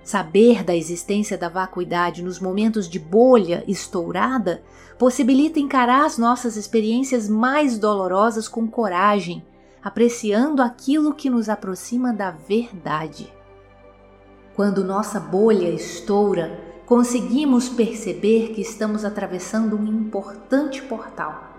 Saber 0.09 0.65
da 0.65 0.75
existência 0.75 1.37
da 1.37 1.51
vacuidade 1.51 2.23
nos 2.23 2.41
momentos 2.41 2.89
de 2.89 2.99
bolha 2.99 3.63
estourada 3.69 4.63
possibilita 4.99 5.61
encarar 5.61 6.07
as 6.07 6.17
nossas 6.17 6.57
experiências 6.57 7.29
mais 7.29 7.77
dolorosas 7.77 8.49
com 8.49 8.67
coragem, 8.67 9.45
apreciando 9.85 10.63
aquilo 10.63 11.13
que 11.13 11.29
nos 11.29 11.51
aproxima 11.51 12.11
da 12.11 12.31
verdade. 12.31 13.31
Quando 14.57 14.83
nossa 14.83 15.21
bolha 15.21 15.69
estoura, 15.69 16.59
conseguimos 16.87 17.69
perceber 17.69 18.55
que 18.55 18.63
estamos 18.63 19.05
atravessando 19.05 19.77
um 19.77 19.87
importante 19.87 20.81
portal. 20.81 21.53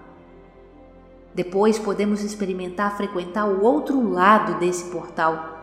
Depois 1.35 1.77
podemos 1.77 2.23
experimentar 2.23 2.97
frequentar 2.97 3.45
o 3.45 3.63
outro 3.63 4.09
lado 4.09 4.57
desse 4.59 4.85
portal 4.85 5.58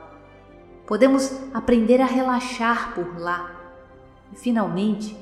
Podemos 0.86 1.32
aprender 1.52 2.00
a 2.00 2.06
relaxar 2.06 2.94
por 2.94 3.18
lá. 3.18 3.50
E, 4.32 4.36
finalmente, 4.36 5.16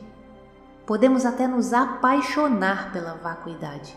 podemos 0.85 1.25
até 1.25 1.47
nos 1.47 1.73
apaixonar 1.73 2.93
pela 2.93 3.15
vacuidade. 3.15 3.97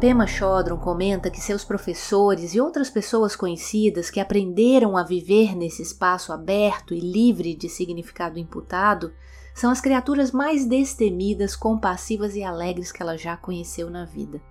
Pema 0.00 0.26
Chodron 0.26 0.76
comenta 0.76 1.30
que 1.30 1.40
seus 1.40 1.64
professores 1.64 2.52
e 2.54 2.60
outras 2.60 2.90
pessoas 2.90 3.36
conhecidas 3.36 4.10
que 4.10 4.18
aprenderam 4.18 4.96
a 4.96 5.04
viver 5.04 5.56
nesse 5.56 5.82
espaço 5.82 6.32
aberto 6.32 6.92
e 6.92 7.00
livre 7.00 7.54
de 7.54 7.68
significado 7.68 8.38
imputado 8.38 9.12
são 9.54 9.70
as 9.70 9.80
criaturas 9.80 10.32
mais 10.32 10.66
destemidas, 10.66 11.54
compassivas 11.54 12.34
e 12.34 12.42
alegres 12.42 12.90
que 12.90 13.00
ela 13.00 13.16
já 13.16 13.36
conheceu 13.36 13.88
na 13.88 14.04
vida. 14.04 14.42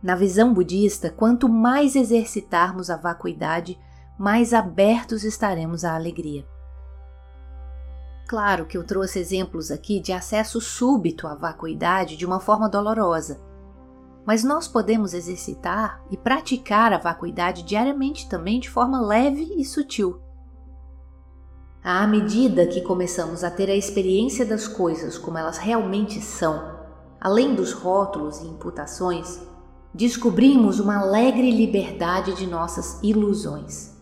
Na 0.00 0.14
visão 0.14 0.54
budista, 0.54 1.10
quanto 1.10 1.48
mais 1.48 1.96
exercitarmos 1.96 2.90
a 2.90 2.96
vacuidade, 2.96 3.78
mais 4.16 4.54
abertos 4.54 5.24
estaremos 5.24 5.84
à 5.84 5.96
alegria. 5.96 6.46
Claro 8.28 8.66
que 8.66 8.78
eu 8.78 8.84
trouxe 8.84 9.18
exemplos 9.18 9.72
aqui 9.72 9.98
de 9.98 10.12
acesso 10.12 10.60
súbito 10.60 11.26
à 11.26 11.34
vacuidade 11.34 12.16
de 12.16 12.24
uma 12.24 12.38
forma 12.38 12.68
dolorosa 12.68 13.53
mas 14.26 14.42
nós 14.42 14.66
podemos 14.66 15.14
exercitar 15.14 16.02
e 16.10 16.16
praticar 16.16 16.92
a 16.92 16.98
vacuidade 16.98 17.62
diariamente 17.62 18.28
também 18.28 18.58
de 18.58 18.70
forma 18.70 19.00
leve 19.00 19.54
e 19.56 19.64
sutil. 19.64 20.20
À 21.82 22.06
medida 22.06 22.66
que 22.66 22.80
começamos 22.80 23.44
a 23.44 23.50
ter 23.50 23.68
a 23.68 23.76
experiência 23.76 24.46
das 24.46 24.66
coisas 24.66 25.18
como 25.18 25.36
elas 25.36 25.58
realmente 25.58 26.20
são, 26.20 26.78
além 27.20 27.54
dos 27.54 27.72
rótulos 27.72 28.40
e 28.40 28.46
imputações, 28.46 29.40
descobrimos 29.92 30.80
uma 30.80 30.98
alegre 30.98 31.50
liberdade 31.50 32.34
de 32.34 32.46
nossas 32.46 32.98
ilusões. 33.02 33.93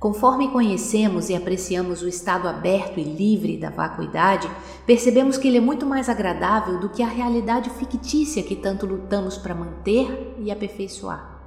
Conforme 0.00 0.48
conhecemos 0.48 1.28
e 1.28 1.36
apreciamos 1.36 2.00
o 2.00 2.08
estado 2.08 2.48
aberto 2.48 2.98
e 2.98 3.04
livre 3.04 3.58
da 3.58 3.68
vacuidade, 3.68 4.50
percebemos 4.86 5.36
que 5.36 5.46
ele 5.46 5.58
é 5.58 5.60
muito 5.60 5.84
mais 5.84 6.08
agradável 6.08 6.80
do 6.80 6.88
que 6.88 7.02
a 7.02 7.06
realidade 7.06 7.68
fictícia 7.68 8.42
que 8.42 8.56
tanto 8.56 8.86
lutamos 8.86 9.36
para 9.36 9.54
manter 9.54 10.34
e 10.38 10.50
aperfeiçoar. 10.50 11.38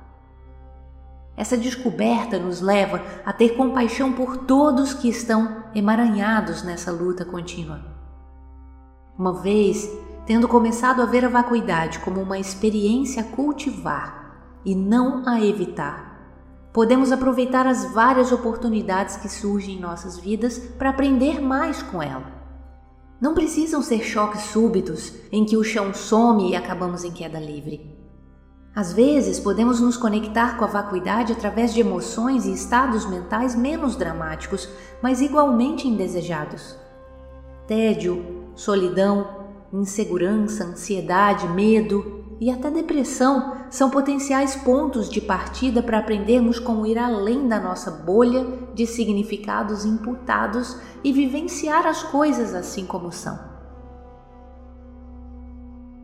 Essa 1.35 1.57
descoberta 1.57 2.37
nos 2.37 2.61
leva 2.61 3.01
a 3.25 3.33
ter 3.33 3.57
compaixão 3.57 4.13
por 4.13 4.37
todos 4.37 4.93
que 4.93 5.09
estão 5.09 5.63
emaranhados 5.73 6.61
nessa 6.61 6.91
luta 6.91 7.25
contínua. 7.25 7.83
Uma 9.17 9.33
vez, 9.33 9.89
tendo 10.27 10.47
começado 10.47 11.01
a 11.01 11.07
ver 11.07 11.25
a 11.25 11.29
vacuidade 11.29 11.97
como 11.97 12.21
uma 12.21 12.37
experiência 12.37 13.23
a 13.23 13.25
cultivar 13.25 14.59
e 14.63 14.75
não 14.75 15.27
a 15.27 15.43
evitar, 15.43 16.12
podemos 16.73 17.11
aproveitar 17.11 17.67
as 17.67 17.85
várias 17.93 18.31
oportunidades 18.31 19.15
que 19.15 19.29
surgem 19.29 19.75
em 19.75 19.79
nossas 19.79 20.17
vidas 20.17 20.57
para 20.57 20.89
aprender 20.89 21.39
mais 21.39 21.83
com 21.83 22.01
ela. 22.01 22.25
Não 23.21 23.35
precisam 23.35 23.81
ser 23.81 24.03
choques 24.03 24.41
súbitos 24.41 25.13
em 25.31 25.45
que 25.45 25.55
o 25.55 25.63
chão 25.63 25.93
some 25.93 26.49
e 26.49 26.55
acabamos 26.55 27.03
em 27.03 27.11
queda 27.11 27.39
livre. 27.39 27.95
Às 28.75 28.91
vezes, 28.91 29.39
podemos 29.39 29.79
nos 29.79 29.95
conectar 29.95 30.57
com 30.57 30.65
a 30.65 30.67
vacuidade 30.67 31.31
através 31.31 31.73
de 31.75 31.79
emoções 31.79 32.45
e 32.47 32.51
estados 32.51 33.05
mentais 33.05 33.55
menos 33.55 33.95
dramáticos, 33.95 34.67
mas 35.01 35.21
igualmente 35.21 35.87
indesejados. 35.87 36.75
Tédio, 37.67 38.49
solidão, 38.55 39.45
insegurança, 39.71 40.65
ansiedade, 40.65 41.47
medo, 41.49 42.22
e 42.39 42.51
até 42.51 42.69
depressão 42.69 43.57
são 43.69 43.89
potenciais 43.89 44.55
pontos 44.55 45.09
de 45.09 45.21
partida 45.21 45.81
para 45.81 45.99
aprendermos 45.99 46.59
como 46.59 46.85
ir 46.85 46.97
além 46.97 47.47
da 47.47 47.59
nossa 47.59 47.91
bolha 47.91 48.45
de 48.73 48.85
significados 48.85 49.85
imputados 49.85 50.77
e 51.03 51.11
vivenciar 51.11 51.85
as 51.85 52.03
coisas 52.03 52.53
assim 52.53 52.85
como 52.85 53.11
são. 53.11 53.53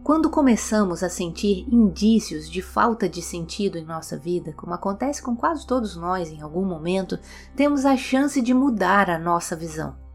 Quando 0.04 0.30
começamos 0.30 1.04
a 1.04 1.10
sentir 1.10 1.68
indícios 1.72 2.50
de 2.50 2.64
falta 2.64 3.08
de 3.08 3.22
sentido 3.22 3.78
em 3.78 3.86
nossa 3.86 4.18
vida, 4.18 4.52
como 4.54 4.74
acontece 4.74 5.22
com 5.22 5.36
quase 5.36 5.68
todos 5.68 5.96
nós 5.96 6.32
em 6.32 6.42
algum 6.42 6.66
momento, 6.66 7.20
temos 7.56 7.86
a 7.86 7.96
chance 7.96 8.42
de 8.42 8.54
mudar 8.54 9.08
a 9.08 9.20
nossa 9.20 9.56
visão. 9.56 10.09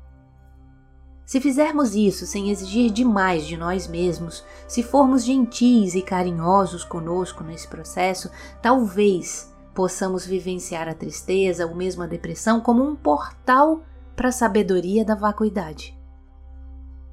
Se 1.25 1.41
fizermos 1.41 1.95
isso 1.95 2.27
sem 2.27 2.51
exigir 2.51 2.91
demais 2.91 3.47
de 3.47 3.57
nós 3.57 3.87
mesmos, 3.87 4.45
se 4.69 4.83
formos 4.83 5.25
gentis 5.25 5.95
e 5.95 6.03
carinhosos 6.03 6.85
conosco 6.85 7.43
nesse 7.43 7.67
processo, 7.67 8.31
talvez 8.61 9.53
possamos 9.75 10.27
vivenciar 10.27 10.87
a 10.87 10.95
tristeza 10.95 11.67
ou 11.67 11.75
mesmo 11.75 12.03
a 12.03 12.07
depressão 12.07 12.61
como 12.61 12.83
um 12.83 12.95
portal 12.95 13.83
para 14.15 14.29
a 14.29 14.33
sabedoria 14.33 15.05
da 15.05 15.15
vacuidade. 15.15 15.99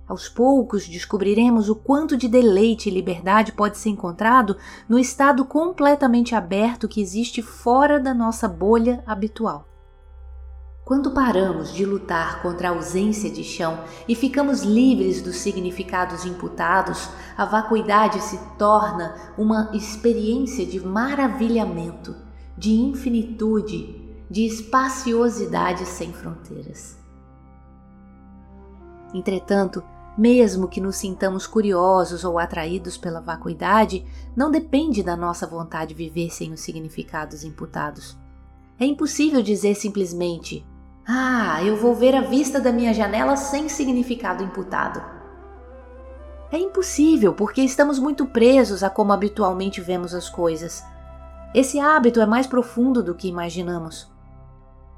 Aos 0.08 0.28
poucos 0.28 0.90
descobriremos 0.90 1.70
o 1.70 1.76
quanto 1.76 2.18
de 2.18 2.28
deleite 2.28 2.90
e 2.90 2.92
liberdade 2.92 3.54
pode 3.54 3.78
ser 3.78 3.90
encontrado 3.90 4.58
no 4.90 5.00
estado 5.00 5.46
completamente 5.46 6.36
aberto 6.36 6.88
que 6.88 7.02
existe 7.02 7.42
fora 7.42 7.98
da 7.98 8.14
nossa 8.14 8.46
bolha 8.46 9.02
habitual. 9.08 9.71
Quando 10.92 11.12
paramos 11.12 11.74
de 11.74 11.86
lutar 11.86 12.42
contra 12.42 12.68
a 12.68 12.72
ausência 12.74 13.30
de 13.30 13.46
chão 13.46 13.80
e 14.10 14.14
ficamos 14.14 14.64
livres 14.64 15.22
dos 15.22 15.38
significados 15.38 16.26
imputados, 16.26 17.08
a 17.38 17.46
vacuidade 17.46 18.20
se 18.20 18.38
torna 18.58 19.16
uma 19.38 19.72
experiência 19.74 20.66
de 20.66 20.86
maravilhamento, 20.86 22.14
de 22.58 22.74
infinitude, 22.74 24.02
de 24.30 24.46
espaciosidade 24.46 25.86
sem 25.86 26.12
fronteiras. 26.12 26.98
Entretanto, 29.14 29.82
mesmo 30.18 30.68
que 30.68 30.82
nos 30.82 30.98
sintamos 30.98 31.48
curiosos 31.48 32.26
ou 32.26 32.38
atraídos 32.38 32.98
pela 32.98 33.22
vacuidade, 33.22 34.06
não 34.36 34.52
depende 34.52 35.02
da 35.02 35.16
nossa 35.16 35.48
vontade 35.48 35.94
viver 35.94 36.30
sem 36.32 36.52
os 36.52 36.60
significados 36.60 37.46
imputados. 37.46 38.18
É 38.78 38.86
impossível 38.86 39.42
dizer 39.42 39.76
simplesmente: 39.76 40.66
Ah, 41.08 41.64
eu 41.64 41.76
vou 41.76 41.96
ver 41.96 42.16
a 42.16 42.22
vista 42.22 42.60
da 42.60 42.72
minha 42.72 42.94
janela 42.94 43.36
sem 43.36 43.68
significado 43.68 44.44
imputado. 44.44 45.02
É 46.52 46.58
impossível 46.58 47.34
porque 47.34 47.62
estamos 47.62 47.98
muito 47.98 48.26
presos 48.26 48.84
a 48.84 48.90
como 48.90 49.14
habitualmente 49.14 49.82
vemos 49.82 50.14
as 50.14 50.30
coisas. 50.30 50.84
Esse 51.56 51.80
hábito 51.80 52.22
é 52.22 52.26
mais 52.26 52.46
profundo 52.46 53.02
do 53.02 53.16
que 53.16 53.28
imaginamos. 53.28 54.12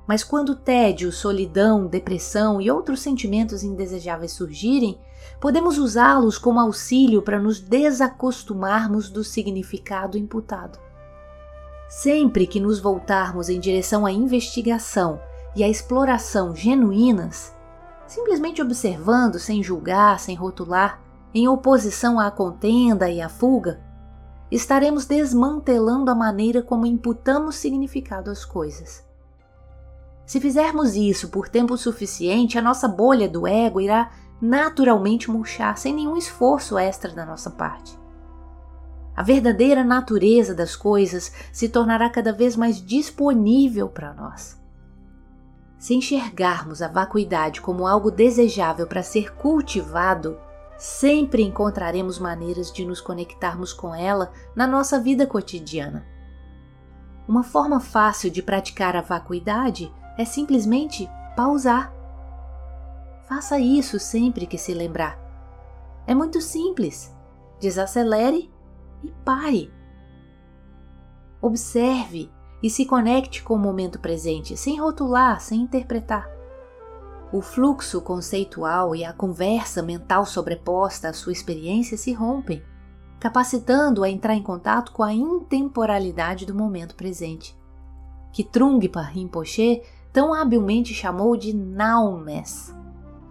Mas 0.06 0.24
quando 0.24 0.56
tédio, 0.56 1.12
solidão, 1.12 1.88
depressão 1.88 2.60
e 2.60 2.70
outros 2.70 3.00
sentimentos 3.00 3.64
indesejáveis 3.64 4.34
surgirem, 4.34 5.00
podemos 5.40 5.78
usá-los 5.78 6.38
como 6.38 6.60
auxílio 6.60 7.22
para 7.22 7.40
nos 7.40 7.62
desacostumarmos 7.62 9.10
do 9.10 9.24
significado 9.24 10.18
imputado. 10.18 10.78
Sempre 11.88 12.46
que 12.46 12.60
nos 12.60 12.80
voltarmos 12.80 13.48
em 13.48 13.60
direção 13.60 14.06
à 14.06 14.12
investigação 14.12 15.22
e 15.56 15.64
à 15.64 15.70
exploração 15.70 16.56
genuínas, 16.56 17.54
simplesmente 18.08 18.62
observando 18.62 19.40
sem 19.40 19.62
julgar, 19.62 20.20
sem 20.20 20.36
rotular, 20.36 21.02
em 21.34 21.48
oposição 21.48 22.20
à 22.20 22.30
contenda 22.30 23.10
e 23.10 23.22
à 23.22 23.30
fuga, 23.30 23.82
estaremos 24.52 25.06
desmantelando 25.06 26.12
a 26.12 26.16
maneira 26.16 26.62
como 26.62 26.86
imputamos 26.86 27.56
significado 27.56 28.30
às 28.30 28.46
coisas. 28.46 29.04
Se 30.26 30.40
fizermos 30.40 30.96
isso 30.96 31.30
por 31.30 31.50
tempo 31.50 31.78
suficiente, 31.78 32.58
a 32.58 32.62
nossa 32.62 32.88
bolha 32.88 33.28
do 33.28 33.48
ego 33.48 33.82
irá 33.82 34.12
naturalmente 34.40 35.30
murchar 35.30 35.78
sem 35.78 35.94
nenhum 35.94 36.16
esforço 36.16 36.78
extra 36.78 37.12
da 37.12 37.26
nossa 37.26 37.50
parte. 37.50 37.98
A 39.16 39.22
verdadeira 39.22 39.84
natureza 39.84 40.56
das 40.56 40.76
coisas 40.76 41.32
se 41.52 41.70
tornará 41.70 42.10
cada 42.10 42.34
vez 42.34 42.56
mais 42.56 42.82
disponível 42.82 43.88
para 43.90 44.14
nós. 44.14 44.63
Se 45.84 45.94
enxergarmos 45.94 46.82
a 46.82 46.88
vacuidade 46.88 47.60
como 47.60 47.86
algo 47.86 48.10
desejável 48.10 48.88
para 48.88 49.04
ser 49.04 49.36
cultivado, 49.36 50.40
sempre 50.78 51.44
encontraremos 51.44 52.18
maneiras 52.18 52.72
de 52.72 52.86
nos 52.86 53.02
conectarmos 53.02 53.74
com 53.74 53.94
ela 53.94 54.32
na 54.56 54.66
nossa 54.66 54.98
vida 54.98 55.28
cotidiana. 55.28 56.08
Uma 57.28 57.44
forma 57.44 57.82
fácil 57.82 58.32
de 58.32 58.42
praticar 58.42 58.96
a 58.96 59.02
vacuidade 59.02 59.94
é 60.18 60.24
simplesmente 60.24 61.06
pausar. 61.36 61.94
Faça 63.28 63.60
isso 63.60 64.00
sempre 64.00 64.48
que 64.48 64.58
se 64.58 64.74
lembrar. 64.74 65.20
É 66.08 66.16
muito 66.16 66.40
simples. 66.40 67.14
Desacelere 67.60 68.50
e 69.04 69.12
pare. 69.26 69.70
Observe 71.42 72.32
e 72.64 72.70
se 72.70 72.86
conecte 72.86 73.44
com 73.44 73.56
o 73.56 73.60
momento 73.60 74.00
presente, 74.00 74.56
sem 74.56 74.80
rotular, 74.80 75.42
sem 75.42 75.60
interpretar. 75.60 76.32
O 77.34 77.42
fluxo 77.42 78.00
conceitual 78.00 78.96
e 78.96 79.04
a 79.04 79.12
conversa 79.12 79.84
mental 79.84 80.26
sobreposta 80.26 81.10
à 81.10 81.14
sua 81.14 81.34
experiência 81.34 81.98
se 81.98 82.14
rompem, 82.14 82.64
capacitando 83.20 84.02
a 84.02 84.10
entrar 84.10 84.36
em 84.36 84.42
contato 84.42 84.94
com 84.94 85.04
a 85.04 85.14
intemporalidade 85.14 86.46
do 86.46 86.56
momento 86.56 86.96
presente, 86.96 87.54
que 88.32 88.46
Trungpa 88.46 89.02
Rinpoche 89.02 89.82
tão 90.14 90.34
habilmente 90.34 90.94
chamou 90.94 91.36
de 91.36 91.54
nowness, 91.54 92.74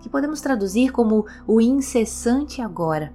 que 0.00 0.10
podemos 0.10 0.42
traduzir 0.42 0.90
como 0.90 1.24
o 1.46 1.60
incessante 1.60 2.60
agora. 2.60 3.14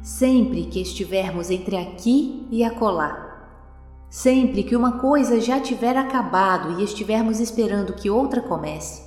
Sempre 0.00 0.66
que 0.66 0.80
estivermos 0.80 1.50
entre 1.50 1.76
aqui 1.76 2.46
e 2.48 2.62
acolá, 2.62 3.25
sempre 4.08 4.62
que 4.62 4.76
uma 4.76 4.98
coisa 4.98 5.40
já 5.40 5.60
tiver 5.60 5.96
acabado 5.96 6.78
e 6.78 6.84
estivermos 6.84 7.40
esperando 7.40 7.92
que 7.92 8.08
outra 8.08 8.40
comece, 8.40 9.02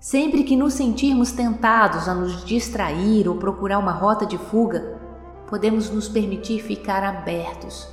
sempre 0.00 0.44
que 0.44 0.56
nos 0.56 0.74
sentirmos 0.74 1.32
tentados 1.32 2.08
a 2.08 2.14
nos 2.14 2.44
distrair 2.44 3.28
ou 3.28 3.36
procurar 3.36 3.78
uma 3.78 3.92
rota 3.92 4.24
de 4.24 4.38
fuga, 4.38 4.98
podemos 5.46 5.90
nos 5.90 6.08
permitir 6.08 6.62
ficar 6.62 7.02
abertos, 7.02 7.88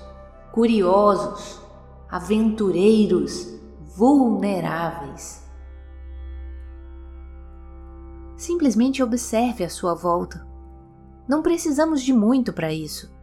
curiosos, 0.51 1.59
aventureiros, 2.09 3.47
vulneráveis. 3.95 5.45
Simplesmente 8.37 9.01
observe 9.01 9.63
a 9.63 9.69
sua 9.69 9.95
volta. 9.95 10.45
Não 11.27 11.41
precisamos 11.41 12.01
de 12.01 12.13
muito 12.13 12.53
para 12.53 12.71
isso. 12.71 13.16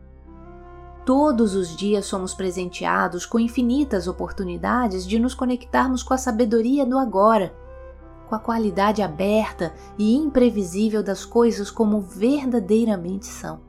Todos 1.04 1.54
os 1.54 1.76
dias 1.76 2.06
somos 2.06 2.32
presenteados 2.32 3.26
com 3.26 3.38
infinitas 3.38 4.08
oportunidades 4.08 5.06
de 5.06 5.18
nos 5.18 5.34
conectarmos 5.34 6.02
com 6.02 6.14
a 6.14 6.18
sabedoria 6.18 6.86
do 6.86 6.98
agora, 6.98 7.54
com 8.26 8.34
a 8.34 8.38
qualidade 8.38 9.02
aberta 9.02 9.74
e 9.98 10.16
imprevisível 10.16 11.02
das 11.02 11.22
coisas 11.26 11.70
como 11.70 12.00
verdadeiramente 12.00 13.26
são. 13.26 13.60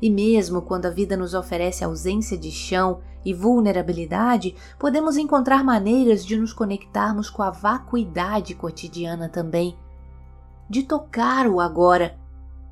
E 0.00 0.08
mesmo 0.08 0.62
quando 0.62 0.86
a 0.86 0.90
vida 0.90 1.16
nos 1.16 1.34
oferece 1.34 1.82
ausência 1.82 2.38
de 2.38 2.52
chão 2.52 3.00
e 3.24 3.34
vulnerabilidade, 3.34 4.54
podemos 4.78 5.16
encontrar 5.16 5.64
maneiras 5.64 6.24
de 6.24 6.36
nos 6.36 6.52
conectarmos 6.52 7.28
com 7.28 7.42
a 7.42 7.50
vacuidade 7.50 8.54
cotidiana 8.54 9.28
também, 9.28 9.76
de 10.70 10.84
tocar 10.84 11.48
o 11.48 11.60
agora, 11.60 12.16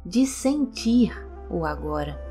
de 0.04 0.24
sentir 0.24 1.12
o 1.50 1.64
agora. 1.64 2.25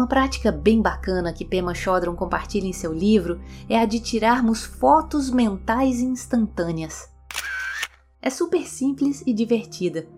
Uma 0.00 0.06
prática 0.06 0.50
bem 0.50 0.80
bacana 0.80 1.30
que 1.30 1.44
Pema 1.44 1.74
Chodron 1.74 2.16
compartilha 2.16 2.66
em 2.66 2.72
seu 2.72 2.90
livro 2.90 3.38
é 3.68 3.78
a 3.78 3.84
de 3.84 4.00
tirarmos 4.00 4.64
fotos 4.64 5.28
mentais 5.28 6.00
instantâneas. 6.00 7.10
É 8.22 8.30
super 8.30 8.66
simples 8.66 9.22
e 9.26 9.34
divertida. 9.34 10.08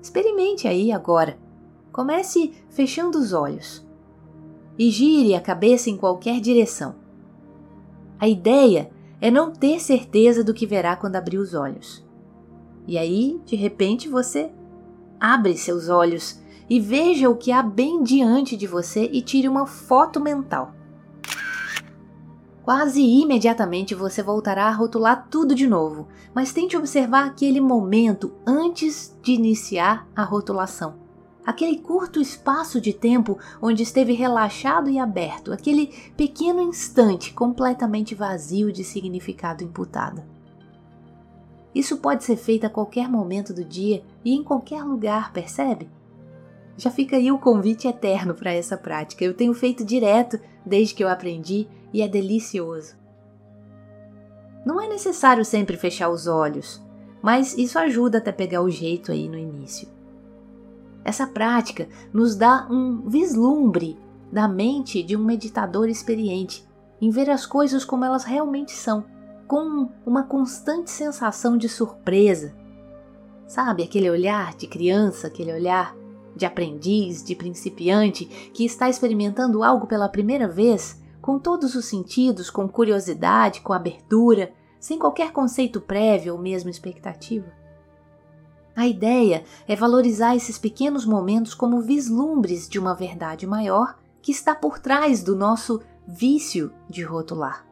Experimente 0.00 0.68
aí 0.68 0.92
agora. 0.92 1.36
Comece 1.90 2.52
fechando 2.70 3.18
os 3.18 3.32
olhos 3.32 3.84
e 4.78 4.90
gire 4.90 5.34
a 5.34 5.40
cabeça 5.40 5.90
em 5.90 5.96
qualquer 5.96 6.40
direção. 6.40 6.94
A 8.20 8.28
ideia 8.28 8.92
é 9.20 9.28
não 9.28 9.50
ter 9.50 9.80
certeza 9.80 10.44
do 10.44 10.54
que 10.54 10.68
verá 10.68 10.94
quando 10.94 11.16
abrir 11.16 11.38
os 11.38 11.52
olhos. 11.52 12.06
E 12.86 12.96
aí, 12.96 13.40
de 13.44 13.56
repente, 13.56 14.08
você 14.08 14.52
abre 15.18 15.56
seus 15.56 15.88
olhos 15.88 16.40
e 16.72 16.80
veja 16.80 17.28
o 17.28 17.36
que 17.36 17.52
há 17.52 17.62
bem 17.62 18.02
diante 18.02 18.56
de 18.56 18.66
você 18.66 19.04
e 19.12 19.20
tire 19.20 19.46
uma 19.46 19.66
foto 19.66 20.18
mental. 20.18 20.72
Quase 22.62 23.02
imediatamente 23.02 23.94
você 23.94 24.22
voltará 24.22 24.68
a 24.68 24.72
rotular 24.72 25.28
tudo 25.30 25.54
de 25.54 25.66
novo, 25.66 26.08
mas 26.34 26.50
tente 26.50 26.74
observar 26.74 27.26
aquele 27.26 27.60
momento 27.60 28.32
antes 28.46 29.14
de 29.22 29.32
iniciar 29.32 30.08
a 30.16 30.24
rotulação. 30.24 30.94
Aquele 31.44 31.76
curto 31.76 32.18
espaço 32.18 32.80
de 32.80 32.94
tempo 32.94 33.38
onde 33.60 33.82
esteve 33.82 34.14
relaxado 34.14 34.88
e 34.88 34.98
aberto, 34.98 35.52
aquele 35.52 35.88
pequeno 36.16 36.62
instante 36.62 37.34
completamente 37.34 38.14
vazio 38.14 38.72
de 38.72 38.82
significado 38.82 39.62
imputado. 39.62 40.22
Isso 41.74 41.98
pode 41.98 42.24
ser 42.24 42.36
feito 42.36 42.64
a 42.64 42.70
qualquer 42.70 43.10
momento 43.10 43.52
do 43.52 43.62
dia 43.62 44.02
e 44.24 44.32
em 44.32 44.42
qualquer 44.42 44.82
lugar, 44.82 45.34
percebe? 45.34 45.86
Já 46.76 46.90
fica 46.90 47.16
aí 47.16 47.30
o 47.30 47.38
convite 47.38 47.86
eterno 47.86 48.34
para 48.34 48.52
essa 48.52 48.76
prática. 48.76 49.24
Eu 49.24 49.34
tenho 49.34 49.54
feito 49.54 49.84
direto 49.84 50.38
desde 50.64 50.94
que 50.94 51.04
eu 51.04 51.08
aprendi 51.08 51.68
e 51.92 52.02
é 52.02 52.08
delicioso. 52.08 52.96
Não 54.64 54.80
é 54.80 54.88
necessário 54.88 55.44
sempre 55.44 55.76
fechar 55.76 56.08
os 56.08 56.26
olhos, 56.26 56.80
mas 57.20 57.56
isso 57.58 57.78
ajuda 57.78 58.18
até 58.18 58.32
pegar 58.32 58.62
o 58.62 58.70
jeito 58.70 59.12
aí 59.12 59.28
no 59.28 59.36
início. 59.36 59.88
Essa 61.04 61.26
prática 61.26 61.88
nos 62.12 62.36
dá 62.36 62.66
um 62.70 63.08
vislumbre 63.08 63.98
da 64.30 64.46
mente 64.46 65.02
de 65.02 65.16
um 65.16 65.24
meditador 65.24 65.88
experiente 65.88 66.66
em 67.00 67.10
ver 67.10 67.28
as 67.28 67.44
coisas 67.44 67.84
como 67.84 68.04
elas 68.04 68.24
realmente 68.24 68.72
são, 68.72 69.04
com 69.48 69.90
uma 70.06 70.22
constante 70.22 70.90
sensação 70.90 71.56
de 71.56 71.68
surpresa. 71.68 72.54
Sabe 73.46 73.82
aquele 73.82 74.08
olhar 74.08 74.54
de 74.54 74.68
criança, 74.68 75.26
aquele 75.26 75.52
olhar 75.52 75.96
de 76.34 76.46
aprendiz, 76.46 77.22
de 77.22 77.34
principiante 77.34 78.24
que 78.24 78.64
está 78.64 78.88
experimentando 78.88 79.62
algo 79.62 79.86
pela 79.86 80.08
primeira 80.08 80.48
vez, 80.48 81.00
com 81.20 81.38
todos 81.38 81.74
os 81.74 81.84
sentidos, 81.84 82.50
com 82.50 82.68
curiosidade, 82.68 83.60
com 83.60 83.72
abertura, 83.72 84.52
sem 84.80 84.98
qualquer 84.98 85.32
conceito 85.32 85.80
prévio 85.80 86.34
ou 86.34 86.40
mesmo 86.40 86.68
expectativa. 86.68 87.52
A 88.74 88.86
ideia 88.86 89.44
é 89.68 89.76
valorizar 89.76 90.34
esses 90.34 90.58
pequenos 90.58 91.04
momentos 91.04 91.54
como 91.54 91.82
vislumbres 91.82 92.68
de 92.68 92.78
uma 92.78 92.94
verdade 92.94 93.46
maior 93.46 93.98
que 94.22 94.32
está 94.32 94.54
por 94.54 94.78
trás 94.78 95.22
do 95.22 95.36
nosso 95.36 95.80
vício 96.06 96.72
de 96.88 97.02
rotular. 97.02 97.66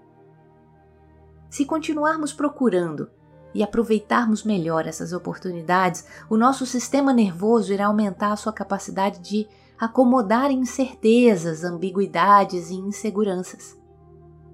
Se 1.48 1.64
continuarmos 1.64 2.32
procurando 2.32 3.10
e 3.54 3.62
aproveitarmos 3.62 4.44
melhor 4.44 4.86
essas 4.86 5.12
oportunidades, 5.12 6.04
o 6.28 6.36
nosso 6.36 6.64
sistema 6.66 7.12
nervoso 7.12 7.72
irá 7.72 7.86
aumentar 7.86 8.32
a 8.32 8.36
sua 8.36 8.52
capacidade 8.52 9.20
de 9.20 9.48
acomodar 9.78 10.50
incertezas, 10.50 11.64
ambiguidades 11.64 12.70
e 12.70 12.74
inseguranças, 12.74 13.78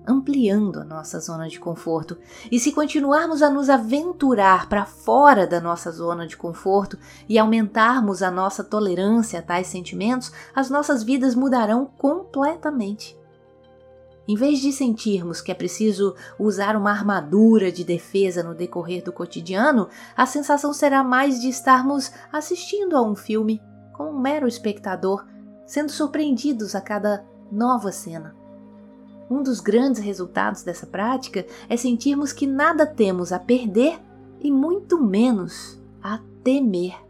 ampliando 0.06 0.78
a 0.78 0.85
nossa 0.85 1.18
zona 1.18 1.48
de 1.48 1.59
conforto. 1.59 2.16
E 2.50 2.61
se 2.61 2.70
continuarmos 2.70 3.42
a 3.42 3.50
nos 3.50 3.68
aventurar 3.68 4.68
para 4.68 4.87
fora 4.87 5.44
da 5.46 5.61
nossa 5.61 5.90
zona 5.90 6.28
de 6.28 6.37
conforto 6.37 6.96
e 7.28 7.38
aumentarmos 7.38 8.22
a 8.22 8.30
nossa 8.30 8.62
tolerância 8.62 9.40
a 9.40 9.42
tais 9.42 9.66
sentimentos, 9.66 10.32
as 10.54 10.70
nossas 10.70 11.02
vidas 11.02 11.35
mudarão 11.35 11.87
completamente. 11.98 13.18
Em 14.28 14.34
vez 14.34 14.58
de 14.58 14.72
sentirmos 14.72 15.40
que 15.40 15.52
é 15.52 15.54
preciso 15.54 16.16
usar 16.38 16.76
uma 16.76 16.90
armadura 16.90 17.70
de 17.70 17.84
defesa 17.84 18.42
no 18.42 18.54
decorrer 18.54 19.04
do 19.04 19.12
cotidiano, 19.12 19.88
a 20.16 20.26
sensação 20.26 20.72
será 20.72 21.04
mais 21.04 21.40
de 21.40 21.48
estarmos 21.48 22.10
assistindo 22.32 22.96
a 22.96 23.02
um 23.02 23.14
filme 23.14 23.62
como 23.92 24.10
um 24.10 24.20
mero 24.20 24.48
espectador, 24.48 25.24
sendo 25.64 25.92
surpreendidos 25.92 26.74
a 26.74 26.80
cada 26.80 27.24
nova 27.52 27.92
cena. 27.92 28.34
Um 29.30 29.42
dos 29.42 29.60
grandes 29.60 30.02
resultados 30.02 30.62
dessa 30.62 30.86
prática 30.86 31.46
é 31.68 31.76
sentirmos 31.76 32.32
que 32.32 32.46
nada 32.46 32.84
temos 32.84 33.32
a 33.32 33.38
perder 33.38 34.00
e 34.40 34.50
muito 34.50 35.00
menos 35.00 35.80
a 36.02 36.20
temer. 36.42 37.05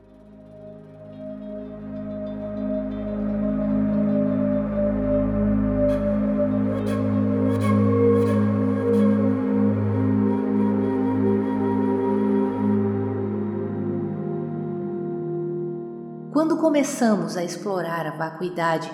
Começamos 16.67 17.37
a 17.37 17.45
explorar 17.45 18.09
a 18.09 18.17
vacuidade, 18.17 18.91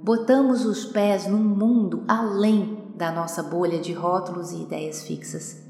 botamos 0.00 0.64
os 0.64 0.84
pés 0.84 1.26
num 1.26 1.42
mundo 1.42 2.04
além 2.06 2.92
da 2.94 3.10
nossa 3.10 3.42
bolha 3.42 3.80
de 3.80 3.92
rótulos 3.92 4.52
e 4.52 4.62
ideias 4.62 5.02
fixas. 5.02 5.60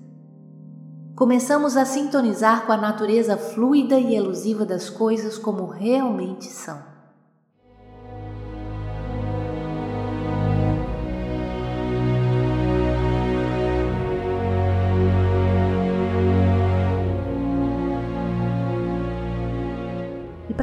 Começamos 1.17 1.75
a 1.75 1.87
sintonizar 1.87 2.67
com 2.67 2.73
a 2.73 2.77
natureza 2.77 3.39
fluida 3.39 3.99
e 3.99 4.15
elusiva 4.15 4.67
das 4.67 4.91
coisas 4.91 5.39
como 5.39 5.65
realmente 5.65 6.45
são. 6.45 6.79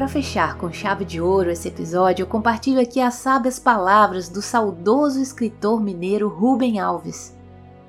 Para 0.04 0.12
fechar 0.12 0.58
com 0.58 0.70
chave 0.70 1.02
de 1.02 1.18
ouro 1.18 1.50
esse 1.50 1.66
episódio, 1.66 2.24
eu 2.24 2.26
compartilho 2.26 2.78
aqui 2.78 3.00
as 3.00 3.14
sábias 3.14 3.58
palavras 3.58 4.28
do 4.28 4.42
saudoso 4.42 5.18
escritor 5.18 5.80
mineiro 5.80 6.28
Rubem 6.28 6.78
Alves, 6.78 7.34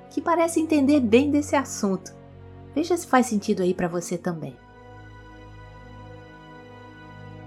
que 0.10 0.22
parece 0.22 0.62
entender 0.62 1.02
bem 1.02 1.30
desse 1.30 1.58
assunto. 1.58 2.14
Veja 2.74 2.96
se 2.96 3.06
faz 3.06 3.26
sentido 3.26 3.64
aí 3.64 3.74
para 3.74 3.90
você 3.90 4.18
também. 4.18 4.56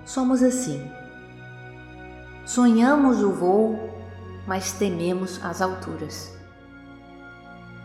Somos 0.05 0.43
assim. 0.43 0.87
Sonhamos 2.45 3.23
o 3.23 3.33
voo, 3.33 3.79
mas 4.47 4.73
tememos 4.73 5.43
as 5.43 5.63
alturas. 5.63 6.31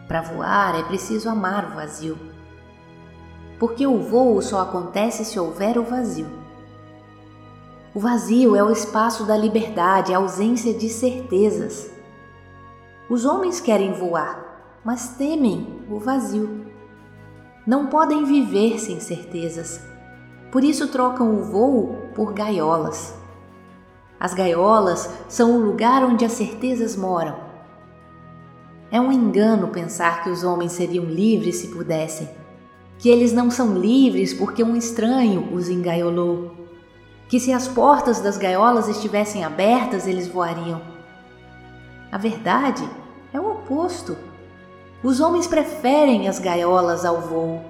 Para 0.05 0.21
voar 0.21 0.77
é 0.77 0.83
preciso 0.83 1.29
amar 1.29 1.65
o 1.65 1.75
vazio, 1.75 2.19
porque 3.57 3.87
o 3.87 4.01
voo 4.01 4.41
só 4.41 4.59
acontece 4.59 5.23
se 5.23 5.39
houver 5.39 5.77
o 5.77 5.85
vazio. 5.85 6.42
O 7.95 7.99
vazio 7.99 8.55
é 8.55 8.63
o 8.63 8.71
espaço 8.71 9.23
da 9.23 9.37
liberdade, 9.37 10.15
a 10.15 10.17
ausência 10.17 10.73
de 10.73 10.89
certezas. 10.89 11.91
Os 13.07 13.23
homens 13.23 13.59
querem 13.59 13.93
voar, 13.93 14.79
mas 14.83 15.09
temem 15.09 15.79
o 15.87 15.99
vazio. 15.99 16.65
Não 17.67 17.85
podem 17.85 18.25
viver 18.25 18.79
sem 18.79 18.99
certezas. 18.99 19.79
Por 20.51 20.63
isso 20.63 20.87
trocam 20.87 21.35
o 21.35 21.43
voo 21.43 21.95
por 22.15 22.33
gaiolas. 22.33 23.13
As 24.19 24.33
gaiolas 24.33 25.07
são 25.29 25.55
o 25.55 25.63
lugar 25.63 26.03
onde 26.03 26.25
as 26.25 26.31
certezas 26.31 26.95
moram. 26.95 27.35
É 28.89 28.99
um 28.99 29.11
engano 29.11 29.67
pensar 29.67 30.23
que 30.23 30.31
os 30.31 30.43
homens 30.43 30.71
seriam 30.71 31.05
livres 31.05 31.57
se 31.57 31.67
pudessem, 31.67 32.27
que 32.97 33.09
eles 33.09 33.31
não 33.31 33.51
são 33.51 33.77
livres 33.77 34.33
porque 34.33 34.63
um 34.63 34.75
estranho 34.75 35.53
os 35.53 35.69
engaiolou 35.69 36.62
que 37.33 37.39
se 37.39 37.51
as 37.51 37.67
portas 37.67 38.19
das 38.19 38.37
gaiolas 38.37 38.87
estivessem 38.87 39.43
abertas, 39.43 40.05
eles 40.05 40.27
voariam. 40.27 40.79
A 42.11 42.17
verdade 42.19 42.87
é 43.33 43.39
o 43.39 43.53
oposto. 43.53 44.15
Os 45.01 45.19
homens 45.19 45.47
preferem 45.47 46.27
as 46.27 46.37
gaiolas 46.37 47.03
ao 47.03 47.21
voo. 47.21 47.65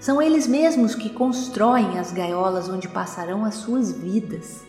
São 0.00 0.20
eles 0.20 0.48
mesmos 0.48 0.96
que 0.96 1.08
constroem 1.08 2.00
as 2.00 2.10
gaiolas 2.10 2.68
onde 2.68 2.88
passarão 2.88 3.44
as 3.44 3.54
suas 3.54 3.92
vidas. 3.92 4.64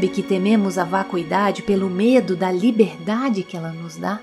Percebe 0.00 0.14
que 0.14 0.22
tememos 0.22 0.78
a 0.78 0.84
vacuidade 0.84 1.62
pelo 1.62 1.90
medo 1.90 2.34
da 2.34 2.50
liberdade 2.50 3.42
que 3.42 3.54
ela 3.54 3.70
nos 3.70 3.96
dá? 3.96 4.18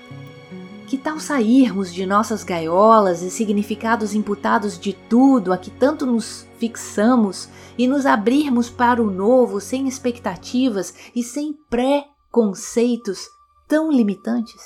Que 0.88 0.98
tal 0.98 1.20
sairmos 1.20 1.94
de 1.94 2.04
nossas 2.04 2.42
gaiolas 2.42 3.22
e 3.22 3.30
significados 3.30 4.12
imputados 4.12 4.76
de 4.76 4.92
tudo 4.92 5.52
a 5.52 5.58
que 5.58 5.70
tanto 5.70 6.04
nos 6.04 6.48
fixamos 6.58 7.48
e 7.78 7.86
nos 7.86 8.06
abrirmos 8.06 8.68
para 8.68 9.00
o 9.00 9.08
novo 9.08 9.60
sem 9.60 9.86
expectativas 9.86 10.92
e 11.14 11.22
sem 11.22 11.52
pré-conceitos 11.70 13.28
tão 13.68 13.92
limitantes? 13.92 14.60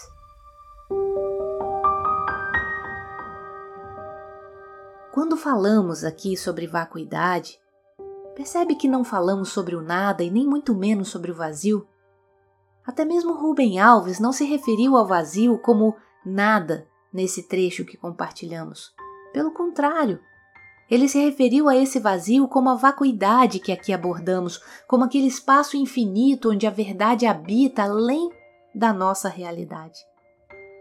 Quando 5.12 5.36
falamos 5.36 6.04
aqui 6.04 6.38
sobre 6.38 6.66
vacuidade, 6.66 7.58
Percebe 8.34 8.74
que 8.74 8.88
não 8.88 9.04
falamos 9.04 9.50
sobre 9.50 9.76
o 9.76 9.82
nada 9.82 10.22
e 10.22 10.30
nem 10.30 10.46
muito 10.46 10.74
menos 10.74 11.08
sobre 11.08 11.30
o 11.30 11.34
vazio? 11.34 11.86
Até 12.84 13.04
mesmo 13.04 13.34
Rubem 13.34 13.78
Alves 13.78 14.18
não 14.18 14.32
se 14.32 14.44
referiu 14.44 14.96
ao 14.96 15.06
vazio 15.06 15.58
como 15.58 15.94
nada 16.24 16.88
nesse 17.12 17.42
trecho 17.42 17.84
que 17.84 17.96
compartilhamos. 17.96 18.92
Pelo 19.32 19.52
contrário, 19.52 20.18
ele 20.90 21.08
se 21.08 21.18
referiu 21.18 21.68
a 21.68 21.76
esse 21.76 22.00
vazio 22.00 22.48
como 22.48 22.70
a 22.70 22.74
vacuidade 22.74 23.60
que 23.60 23.70
aqui 23.70 23.92
abordamos, 23.92 24.60
como 24.88 25.04
aquele 25.04 25.26
espaço 25.26 25.76
infinito 25.76 26.50
onde 26.50 26.66
a 26.66 26.70
verdade 26.70 27.26
habita 27.26 27.84
além 27.84 28.30
da 28.74 28.92
nossa 28.92 29.28
realidade. 29.28 29.98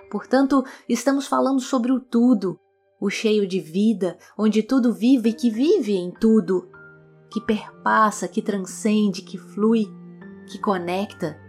Portanto, 0.10 0.66
estamos 0.88 1.28
falando 1.28 1.60
sobre 1.60 1.92
o 1.92 2.00
tudo, 2.00 2.60
o 3.00 3.10
cheio 3.10 3.48
de 3.48 3.60
vida, 3.60 4.18
onde 4.38 4.64
tudo 4.64 4.94
vive 4.94 5.30
e 5.30 5.34
que 5.34 5.50
vive 5.50 5.96
em 5.96 6.12
tudo, 6.12 6.70
que 7.32 7.39
perpassa, 7.39 8.28
que 8.28 8.41
transcende, 8.41 9.22
que 9.22 9.38
flui, 9.38 9.91
que 10.46 10.60
conecta, 10.60 11.39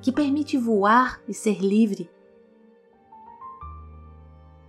que 0.00 0.12
permite 0.12 0.56
voar 0.56 1.20
e 1.26 1.34
ser 1.34 1.60
livre. 1.60 2.08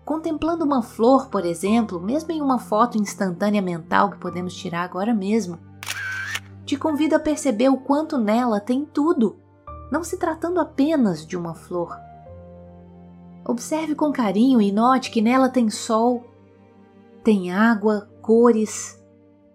Contemplando 0.04 0.66
uma 0.66 0.82
flor, 0.82 1.30
por 1.30 1.46
exemplo, 1.46 2.02
mesmo 2.02 2.32
em 2.32 2.42
uma 2.42 2.58
foto 2.58 2.98
instantânea 2.98 3.62
mental 3.62 4.10
que 4.10 4.18
podemos 4.18 4.54
tirar 4.54 4.84
agora 4.84 5.14
mesmo, 5.14 5.60
te 6.66 6.76
convido 6.76 7.16
a 7.16 7.20
perceber 7.20 7.70
o 7.70 7.78
quanto 7.78 8.18
nela 8.18 8.60
tem 8.60 8.84
tudo. 8.84 9.38
não 9.92 10.06
se 10.06 10.18
tratando 10.18 10.58
apenas 10.60 11.28
de 11.28 11.36
uma 11.36 11.54
flor. 11.54 12.00
Observe 13.46 13.94
com 13.94 14.10
carinho 14.10 14.62
e 14.62 14.72
note 14.72 15.12
que 15.12 15.22
nela 15.22 15.50
tem 15.50 15.70
sol, 15.70 16.24
tem 17.26 17.52
água, 17.52 18.10
cores, 18.22 19.01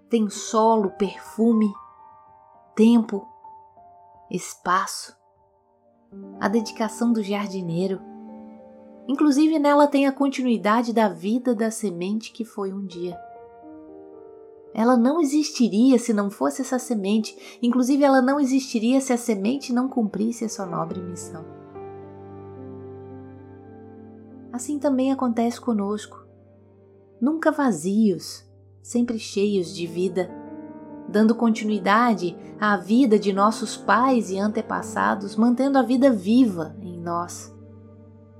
tem 0.08 0.28
solo, 0.28 0.90
perfume, 0.90 1.72
tempo, 2.74 3.26
espaço, 4.30 5.16
a 6.40 6.48
dedicação 6.48 7.12
do 7.12 7.22
jardineiro. 7.22 8.00
Inclusive 9.08 9.58
nela 9.58 9.86
tem 9.86 10.06
a 10.06 10.12
continuidade 10.12 10.92
da 10.92 11.08
vida 11.08 11.54
da 11.54 11.70
semente 11.70 12.32
que 12.32 12.44
foi 12.44 12.72
um 12.72 12.84
dia. 12.84 13.18
Ela 14.74 14.96
não 14.96 15.20
existiria 15.20 15.98
se 15.98 16.12
não 16.12 16.30
fosse 16.30 16.60
essa 16.60 16.78
semente, 16.78 17.58
inclusive 17.62 18.04
ela 18.04 18.20
não 18.20 18.38
existiria 18.38 19.00
se 19.00 19.12
a 19.12 19.16
semente 19.16 19.72
não 19.72 19.88
cumprisse 19.88 20.44
a 20.44 20.48
sua 20.48 20.66
nobre 20.66 21.00
missão. 21.00 21.44
Assim 24.52 24.78
também 24.78 25.12
acontece 25.12 25.60
conosco. 25.60 26.24
Nunca 27.20 27.50
vazios, 27.50 28.45
sempre 28.86 29.18
cheios 29.18 29.74
de 29.74 29.84
vida, 29.84 30.30
dando 31.08 31.34
continuidade 31.34 32.38
à 32.60 32.76
vida 32.76 33.18
de 33.18 33.32
nossos 33.32 33.76
pais 33.76 34.30
e 34.30 34.38
antepassados, 34.38 35.34
mantendo 35.34 35.76
a 35.76 35.82
vida 35.82 36.08
viva 36.08 36.76
em 36.80 36.96
nós. 37.00 37.52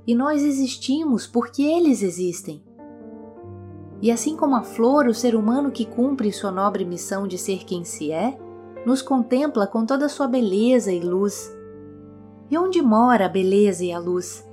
E 0.07 0.15
nós 0.15 0.45
existimos 0.45 1.27
porque 1.27 1.65
eles 1.65 2.01
existem. 2.01 2.63
E 4.01 4.09
assim 4.09 4.37
como 4.37 4.55
a 4.55 4.63
flor, 4.63 5.09
o 5.09 5.15
ser 5.15 5.35
humano 5.35 5.73
que 5.73 5.85
cumpre 5.85 6.31
sua 6.31 6.53
nobre 6.53 6.85
missão 6.85 7.27
de 7.27 7.39
ser 7.39 7.65
quem 7.65 7.83
se 7.83 8.13
é, 8.13 8.39
nos 8.87 9.03
contempla 9.03 9.67
com 9.67 9.85
toda 9.85 10.07
a 10.07 10.09
sua 10.09 10.29
beleza 10.29 10.93
e 10.93 11.01
luz. 11.01 11.53
E 12.49 12.57
onde 12.57 12.81
mora 12.81 13.27
a 13.27 13.29
beleza 13.29 13.85
e 13.85 13.93
a 13.93 13.99
luz? 13.99 14.49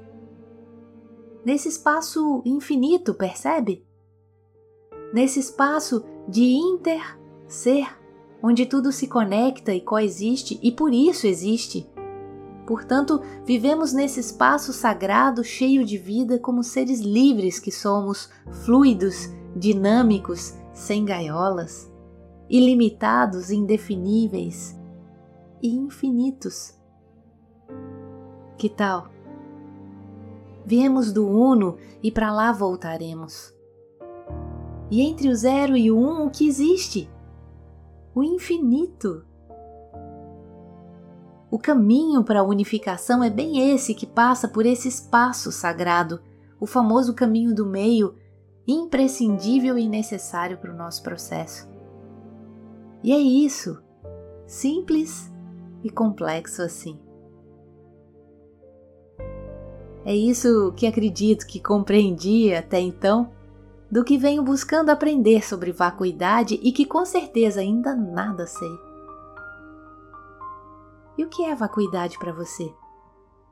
Nesse 1.46 1.70
espaço 1.70 2.42
infinito, 2.44 3.14
percebe? 3.14 3.86
Nesse 5.14 5.40
espaço 5.40 6.04
de 6.28 6.42
inter-ser, 6.56 7.88
onde 8.42 8.66
tudo 8.66 8.92
se 8.92 9.08
conecta 9.08 9.72
e 9.72 9.80
coexiste 9.80 10.60
e 10.64 10.72
por 10.72 10.92
isso 10.92 11.28
existe. 11.28 11.88
Portanto, 12.66 13.22
vivemos 13.46 13.94
nesse 13.94 14.20
espaço 14.20 14.74
sagrado 14.74 15.44
cheio 15.44 15.86
de 15.86 16.00
vida 16.00 16.40
como 16.40 16.64
seres 16.64 17.00
livres 17.00 17.60
que 17.60 17.72
somos, 17.72 18.28
fluidos, 18.66 19.30
dinâmicos, 19.56 20.56
sem 20.74 21.06
gaiolas, 21.06 21.92
ilimitados, 22.50 23.52
indefiníveis 23.52 24.76
e 25.62 25.76
infinitos. 25.76 26.74
Que 28.58 28.68
tal? 28.68 29.10
Viemos 30.66 31.12
do 31.12 31.28
Uno 31.28 31.78
e 32.02 32.12
para 32.12 32.32
lá 32.32 32.52
voltaremos. 32.52 33.54
E 34.94 35.02
entre 35.02 35.28
o 35.28 35.36
zero 35.36 35.76
e 35.76 35.90
o 35.90 35.98
um, 35.98 36.28
o 36.28 36.30
que 36.30 36.48
existe? 36.48 37.10
O 38.14 38.22
infinito. 38.22 39.26
O 41.50 41.58
caminho 41.58 42.24
para 42.24 42.42
a 42.42 42.44
unificação 42.44 43.24
é 43.24 43.30
bem 43.32 43.74
esse 43.74 43.96
que 43.96 44.06
passa 44.06 44.48
por 44.48 44.68
esse 44.68 44.88
espaço 44.88 45.52
sagrado, 45.52 46.22
o 46.60 46.68
famoso 46.68 47.16
caminho 47.16 47.56
do 47.56 47.66
meio, 47.66 48.14
imprescindível 48.68 49.80
e 49.80 49.90
necessário 49.90 50.60
para 50.60 50.72
o 50.72 50.78
nosso 50.78 51.02
processo. 51.02 51.68
E 53.04 53.14
é 53.14 53.18
isso, 53.18 53.82
simples 54.46 55.34
e 55.84 55.90
complexo 55.90 56.62
assim. 56.62 57.00
É 60.06 60.16
isso 60.16 60.72
que 60.78 60.86
acredito 60.86 61.48
que 61.48 61.60
compreendi 61.60 62.54
até 62.54 62.80
então, 62.80 63.32
do 63.94 64.04
que 64.04 64.18
venho 64.18 64.42
buscando 64.42 64.90
aprender 64.90 65.46
sobre 65.46 65.72
vacuidade 65.72 66.60
e 66.64 66.72
que 66.72 66.84
com 66.84 67.06
certeza 67.06 67.60
ainda 67.60 67.96
nada 67.96 68.48
sei. 68.48 68.76
E 71.16 71.24
o 71.24 71.30
que 71.30 71.44
é 71.44 71.54
vacuidade 71.54 72.18
para 72.18 72.34
você? 72.34 72.74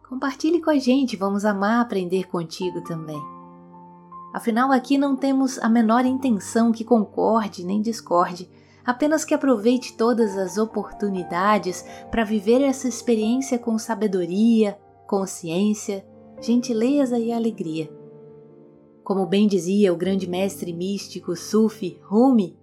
Compartilhe 0.10 0.60
com 0.60 0.72
a 0.72 0.80
gente, 0.80 1.16
vamos 1.16 1.46
amar 1.46 1.80
aprender 1.80 2.24
contigo 2.24 2.84
também. 2.84 3.22
Afinal, 4.34 4.72
aqui 4.72 4.98
não 4.98 5.16
temos 5.16 5.60
a 5.60 5.70
menor 5.70 6.06
intenção 6.06 6.72
que 6.72 6.84
concorde 6.84 7.64
nem 7.64 7.80
discorde, 7.80 8.50
apenas 8.84 9.24
que 9.24 9.36
aproveite 9.36 9.96
todas 9.96 10.36
as 10.36 10.58
oportunidades 10.58 11.86
para 12.10 12.24
viver 12.24 12.64
essa 12.64 12.88
experiência 12.88 13.60
com 13.60 13.78
sabedoria, 13.78 14.76
consciência, 15.08 16.04
gentileza 16.42 17.20
e 17.20 17.32
alegria. 17.32 18.01
Como 19.04 19.26
bem 19.26 19.48
dizia 19.48 19.92
o 19.92 19.98
grande 19.98 20.28
mestre 20.28 20.72
místico 20.72 21.36
Sufi 21.36 22.00
Rumi, 22.04 22.58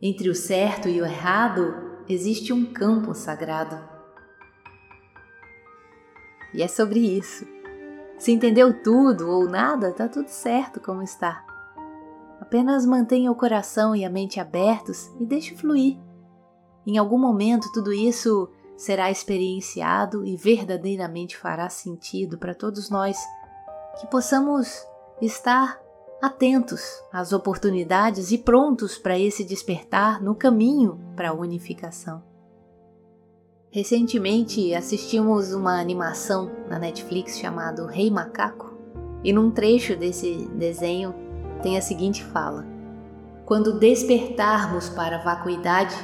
entre 0.00 0.28
o 0.28 0.34
certo 0.34 0.88
e 0.88 1.00
o 1.00 1.06
errado 1.06 1.74
existe 2.08 2.52
um 2.52 2.72
campo 2.72 3.14
sagrado. 3.14 3.78
E 6.52 6.62
é 6.62 6.68
sobre 6.68 7.00
isso. 7.00 7.46
Se 8.18 8.32
entendeu 8.32 8.82
tudo 8.82 9.28
ou 9.30 9.48
nada, 9.48 9.92
tá 9.92 10.08
tudo 10.08 10.28
certo 10.28 10.80
como 10.80 11.02
está. 11.02 11.44
Apenas 12.40 12.84
mantenha 12.84 13.30
o 13.30 13.36
coração 13.36 13.94
e 13.94 14.04
a 14.04 14.10
mente 14.10 14.40
abertos 14.40 15.10
e 15.20 15.24
deixe 15.24 15.54
fluir. 15.54 15.96
Em 16.86 16.98
algum 16.98 17.18
momento 17.18 17.70
tudo 17.72 17.92
isso 17.92 18.50
será 18.76 19.10
experienciado 19.10 20.26
e 20.26 20.36
verdadeiramente 20.36 21.36
fará 21.36 21.68
sentido 21.68 22.36
para 22.36 22.54
todos 22.54 22.90
nós 22.90 23.16
que 24.00 24.06
possamos 24.08 24.84
estar 25.20 25.80
atentos 26.22 26.82
às 27.12 27.32
oportunidades 27.32 28.30
e 28.30 28.38
prontos 28.38 28.96
para 28.96 29.18
esse 29.18 29.44
despertar 29.44 30.22
no 30.22 30.34
caminho 30.34 31.00
para 31.16 31.30
a 31.30 31.34
unificação. 31.34 32.22
Recentemente 33.70 34.74
assistimos 34.74 35.52
uma 35.52 35.80
animação 35.80 36.50
na 36.68 36.78
Netflix 36.78 37.38
chamado 37.38 37.86
Rei 37.86 38.10
Macaco, 38.10 38.70
e 39.24 39.32
num 39.32 39.50
trecho 39.50 39.96
desse 39.96 40.46
desenho 40.54 41.14
tem 41.62 41.78
a 41.78 41.82
seguinte 41.82 42.22
fala: 42.22 42.66
Quando 43.46 43.78
despertarmos 43.78 44.88
para 44.90 45.16
a 45.16 45.22
vacuidade, 45.22 45.96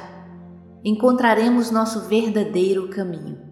encontraremos 0.83 1.71
nosso 1.71 2.01
verdadeiro 2.01 2.89
caminho. 2.89 3.48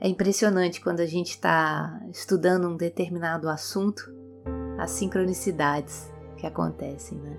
É 0.00 0.08
impressionante 0.08 0.80
quando 0.80 1.00
a 1.00 1.06
gente 1.06 1.30
está 1.30 2.00
estudando 2.12 2.68
um 2.68 2.76
determinado 2.76 3.48
assunto, 3.48 4.12
as 4.78 4.90
sincronicidades 4.90 6.12
que 6.36 6.46
acontecem, 6.46 7.18
né? 7.18 7.36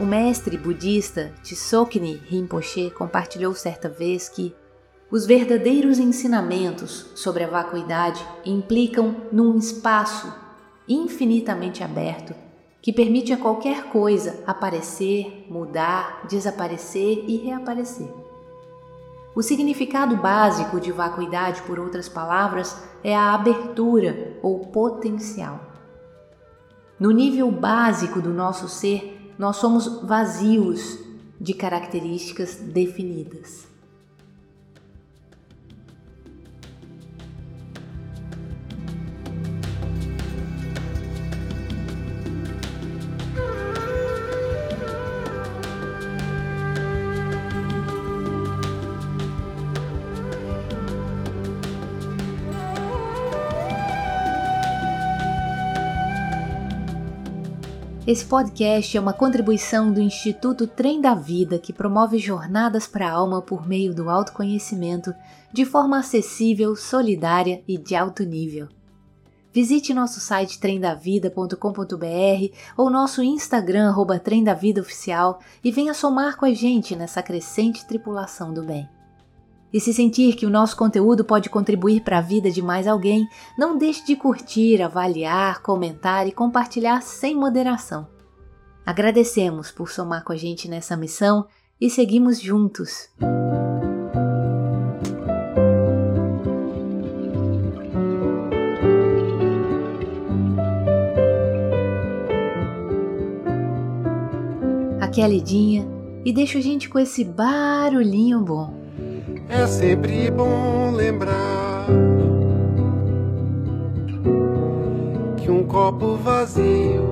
O 0.00 0.06
mestre 0.06 0.56
budista 0.56 1.30
Tsoknyi 1.42 2.22
Rinpoche 2.26 2.90
compartilhou 2.90 3.54
certa 3.54 3.86
vez 3.86 4.30
que 4.30 4.56
os 5.10 5.26
verdadeiros 5.26 5.98
ensinamentos 5.98 7.10
sobre 7.14 7.44
a 7.44 7.46
vacuidade 7.46 8.26
implicam 8.42 9.14
num 9.30 9.58
espaço 9.58 10.32
infinitamente 10.88 11.84
aberto 11.84 12.34
que 12.80 12.94
permite 12.94 13.34
a 13.34 13.36
qualquer 13.36 13.90
coisa 13.90 14.42
aparecer, 14.46 15.46
mudar, 15.50 16.26
desaparecer 16.26 17.22
e 17.28 17.36
reaparecer. 17.36 18.08
O 19.36 19.42
significado 19.42 20.16
básico 20.16 20.80
de 20.80 20.90
vacuidade, 20.90 21.60
por 21.64 21.78
outras 21.78 22.08
palavras, 22.08 22.74
é 23.04 23.14
a 23.14 23.34
abertura 23.34 24.38
ou 24.42 24.60
potencial. 24.60 25.60
No 26.98 27.10
nível 27.10 27.50
básico 27.50 28.22
do 28.22 28.30
nosso 28.30 28.66
ser, 28.66 29.19
nós 29.40 29.56
somos 29.56 30.02
vazios 30.02 30.98
de 31.40 31.54
características 31.54 32.56
definidas. 32.56 33.69
Esse 58.10 58.24
podcast 58.24 58.96
é 58.96 59.00
uma 59.00 59.12
contribuição 59.12 59.92
do 59.92 60.00
Instituto 60.00 60.66
Trem 60.66 61.00
da 61.00 61.14
Vida, 61.14 61.60
que 61.60 61.72
promove 61.72 62.18
jornadas 62.18 62.84
para 62.84 63.06
a 63.06 63.12
alma 63.12 63.40
por 63.40 63.68
meio 63.68 63.94
do 63.94 64.10
autoconhecimento 64.10 65.14
de 65.52 65.64
forma 65.64 65.96
acessível, 65.96 66.74
solidária 66.74 67.62
e 67.68 67.78
de 67.78 67.94
alto 67.94 68.24
nível. 68.24 68.66
Visite 69.52 69.94
nosso 69.94 70.18
site 70.18 70.58
tremdavida.com.br 70.58 72.56
ou 72.76 72.90
nosso 72.90 73.22
Instagram 73.22 73.90
arroba 73.90 74.18
tremdavidaoficial 74.18 75.38
e 75.62 75.70
venha 75.70 75.94
somar 75.94 76.36
com 76.36 76.46
a 76.46 76.52
gente 76.52 76.96
nessa 76.96 77.22
crescente 77.22 77.86
tripulação 77.86 78.52
do 78.52 78.64
bem. 78.64 78.88
E 79.72 79.80
se 79.80 79.94
sentir 79.94 80.34
que 80.34 80.46
o 80.46 80.50
nosso 80.50 80.76
conteúdo 80.76 81.24
pode 81.24 81.48
contribuir 81.48 82.02
para 82.02 82.18
a 82.18 82.22
vida 82.22 82.50
de 82.50 82.60
mais 82.60 82.86
alguém, 82.88 83.26
não 83.56 83.78
deixe 83.78 84.04
de 84.04 84.16
curtir, 84.16 84.82
avaliar, 84.82 85.62
comentar 85.62 86.26
e 86.26 86.32
compartilhar 86.32 87.00
sem 87.02 87.36
moderação. 87.36 88.08
Agradecemos 88.84 89.70
por 89.70 89.90
somar 89.90 90.24
com 90.24 90.32
a 90.32 90.36
gente 90.36 90.68
nessa 90.68 90.96
missão 90.96 91.46
e 91.80 91.88
seguimos 91.88 92.40
juntos. 92.40 93.08
Aqui 105.00 105.20
é 105.20 105.24
a 105.24 105.28
Lidinha 105.28 105.86
e 106.24 106.32
deixo 106.32 106.58
a 106.58 106.60
gente 106.60 106.88
com 106.88 106.98
esse 106.98 107.24
barulhinho 107.24 108.40
bom. 108.40 108.79
É 109.50 109.66
sempre 109.66 110.30
bom 110.30 110.92
lembrar 110.92 111.86
que 115.36 115.50
um 115.50 115.64
copo 115.64 116.16
vazio 116.16 117.04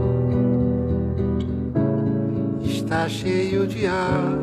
está 2.62 3.08
cheio 3.08 3.66
de 3.66 3.86
ar. 3.86 4.38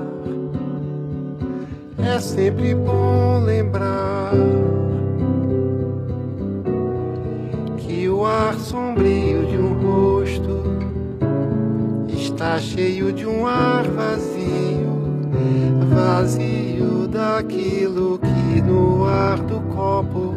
É 1.97 2.19
sempre 2.19 2.75
bom 2.75 3.39
lembrar 3.43 4.33
que 7.77 8.07
o 8.09 8.25
ar 8.25 8.53
sombrio 8.55 9.45
de 9.47 9.57
um 9.57 9.73
rosto 9.81 10.63
está 12.09 12.59
cheio 12.59 13.11
de 13.11 13.25
um 13.25 13.47
ar 13.47 13.87
vazio, 13.87 14.94
vazio 16.15 17.09
daquilo 17.09 18.17
que 18.19 18.61
no 18.61 19.03
ar 19.03 19.37
do 19.37 19.59
copo 19.75 20.33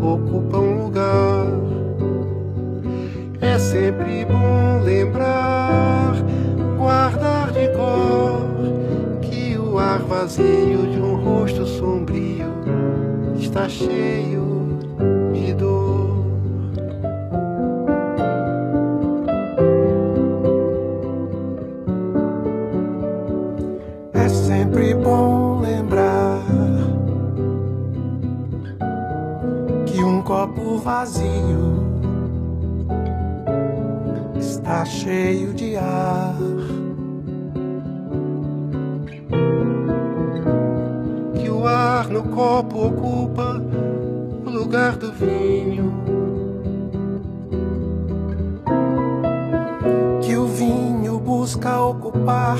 ocupa 0.00 0.56
um 0.56 0.84
lugar. 0.84 1.46
É 3.38 3.58
sempre 3.58 4.24
bom 4.24 4.82
lembrar, 4.82 6.14
guardar 6.78 7.52
de 7.52 7.68
cor 7.68 9.20
que 9.20 9.58
o 9.58 9.78
ar 9.78 9.98
vazio 9.98 10.86
de 10.90 10.98
um 10.98 11.16
rosto 11.16 11.66
sombrio 11.66 12.48
está 13.38 13.68
cheio 13.68 14.59
copo 30.50 30.78
vazio 30.78 31.90
está 34.38 34.84
cheio 34.84 35.54
de 35.54 35.76
ar. 35.76 36.34
Que 41.34 41.48
o 41.48 41.66
ar 41.66 42.08
no 42.08 42.24
copo 42.24 42.88
ocupa 42.88 43.62
o 44.44 44.50
lugar 44.50 44.96
do 44.96 45.12
vinho. 45.12 45.92
Que 50.22 50.36
o 50.36 50.46
vinho 50.46 51.18
busca 51.20 51.80
ocupar 51.80 52.56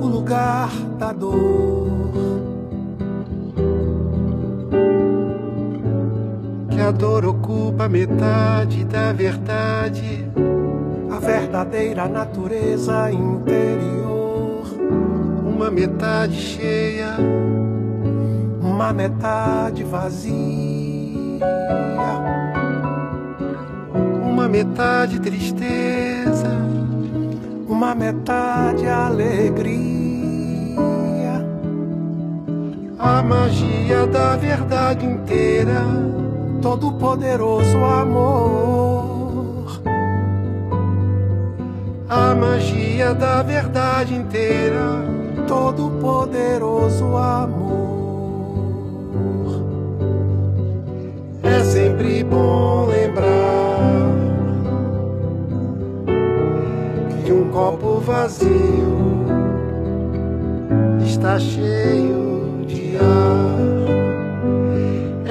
o 0.00 0.06
lugar 0.06 0.70
da 0.98 1.12
dor. 1.12 2.43
Que 6.84 6.88
a 6.88 6.92
dor 6.92 7.24
ocupa 7.24 7.88
metade 7.88 8.84
da 8.84 9.10
verdade, 9.10 10.22
a 11.10 11.18
verdadeira 11.18 12.06
natureza 12.06 13.10
interior. 13.10 14.66
Uma 15.46 15.70
metade 15.70 16.34
cheia, 16.34 17.16
uma 18.60 18.92
metade 18.92 19.82
vazia. 19.82 21.40
Uma 24.22 24.46
metade 24.46 25.20
tristeza, 25.20 26.50
uma 27.66 27.94
metade 27.94 28.86
alegria. 28.86 30.04
A 32.98 33.22
magia 33.22 34.06
da 34.06 34.36
verdade 34.36 35.06
inteira, 35.06 35.82
todo 36.64 36.92
poderoso 36.92 37.76
amor. 37.84 39.82
A 42.08 42.34
magia 42.34 43.12
da 43.12 43.42
verdade 43.42 44.14
inteira, 44.14 45.04
todo 45.46 45.90
poderoso 46.00 47.04
amor. 47.18 47.84
É 51.42 51.62
sempre 51.64 52.24
bom 52.24 52.86
lembrar 52.86 54.08
que 57.26 57.30
um 57.30 57.50
copo 57.50 58.00
vazio 58.00 59.26
está 61.04 61.38
cheio 61.38 62.34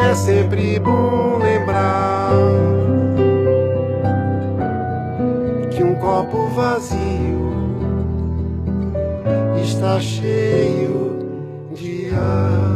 é 0.10 0.16
sempre 0.16 0.80
bom 0.80 1.38
lembrar 1.38 2.32
que 5.72 5.84
um 5.84 5.96
copo 5.96 6.48
vazio 6.50 7.54
está 9.62 10.00
cheio 10.00 11.72
de 11.74 12.10
ar. 12.14 12.73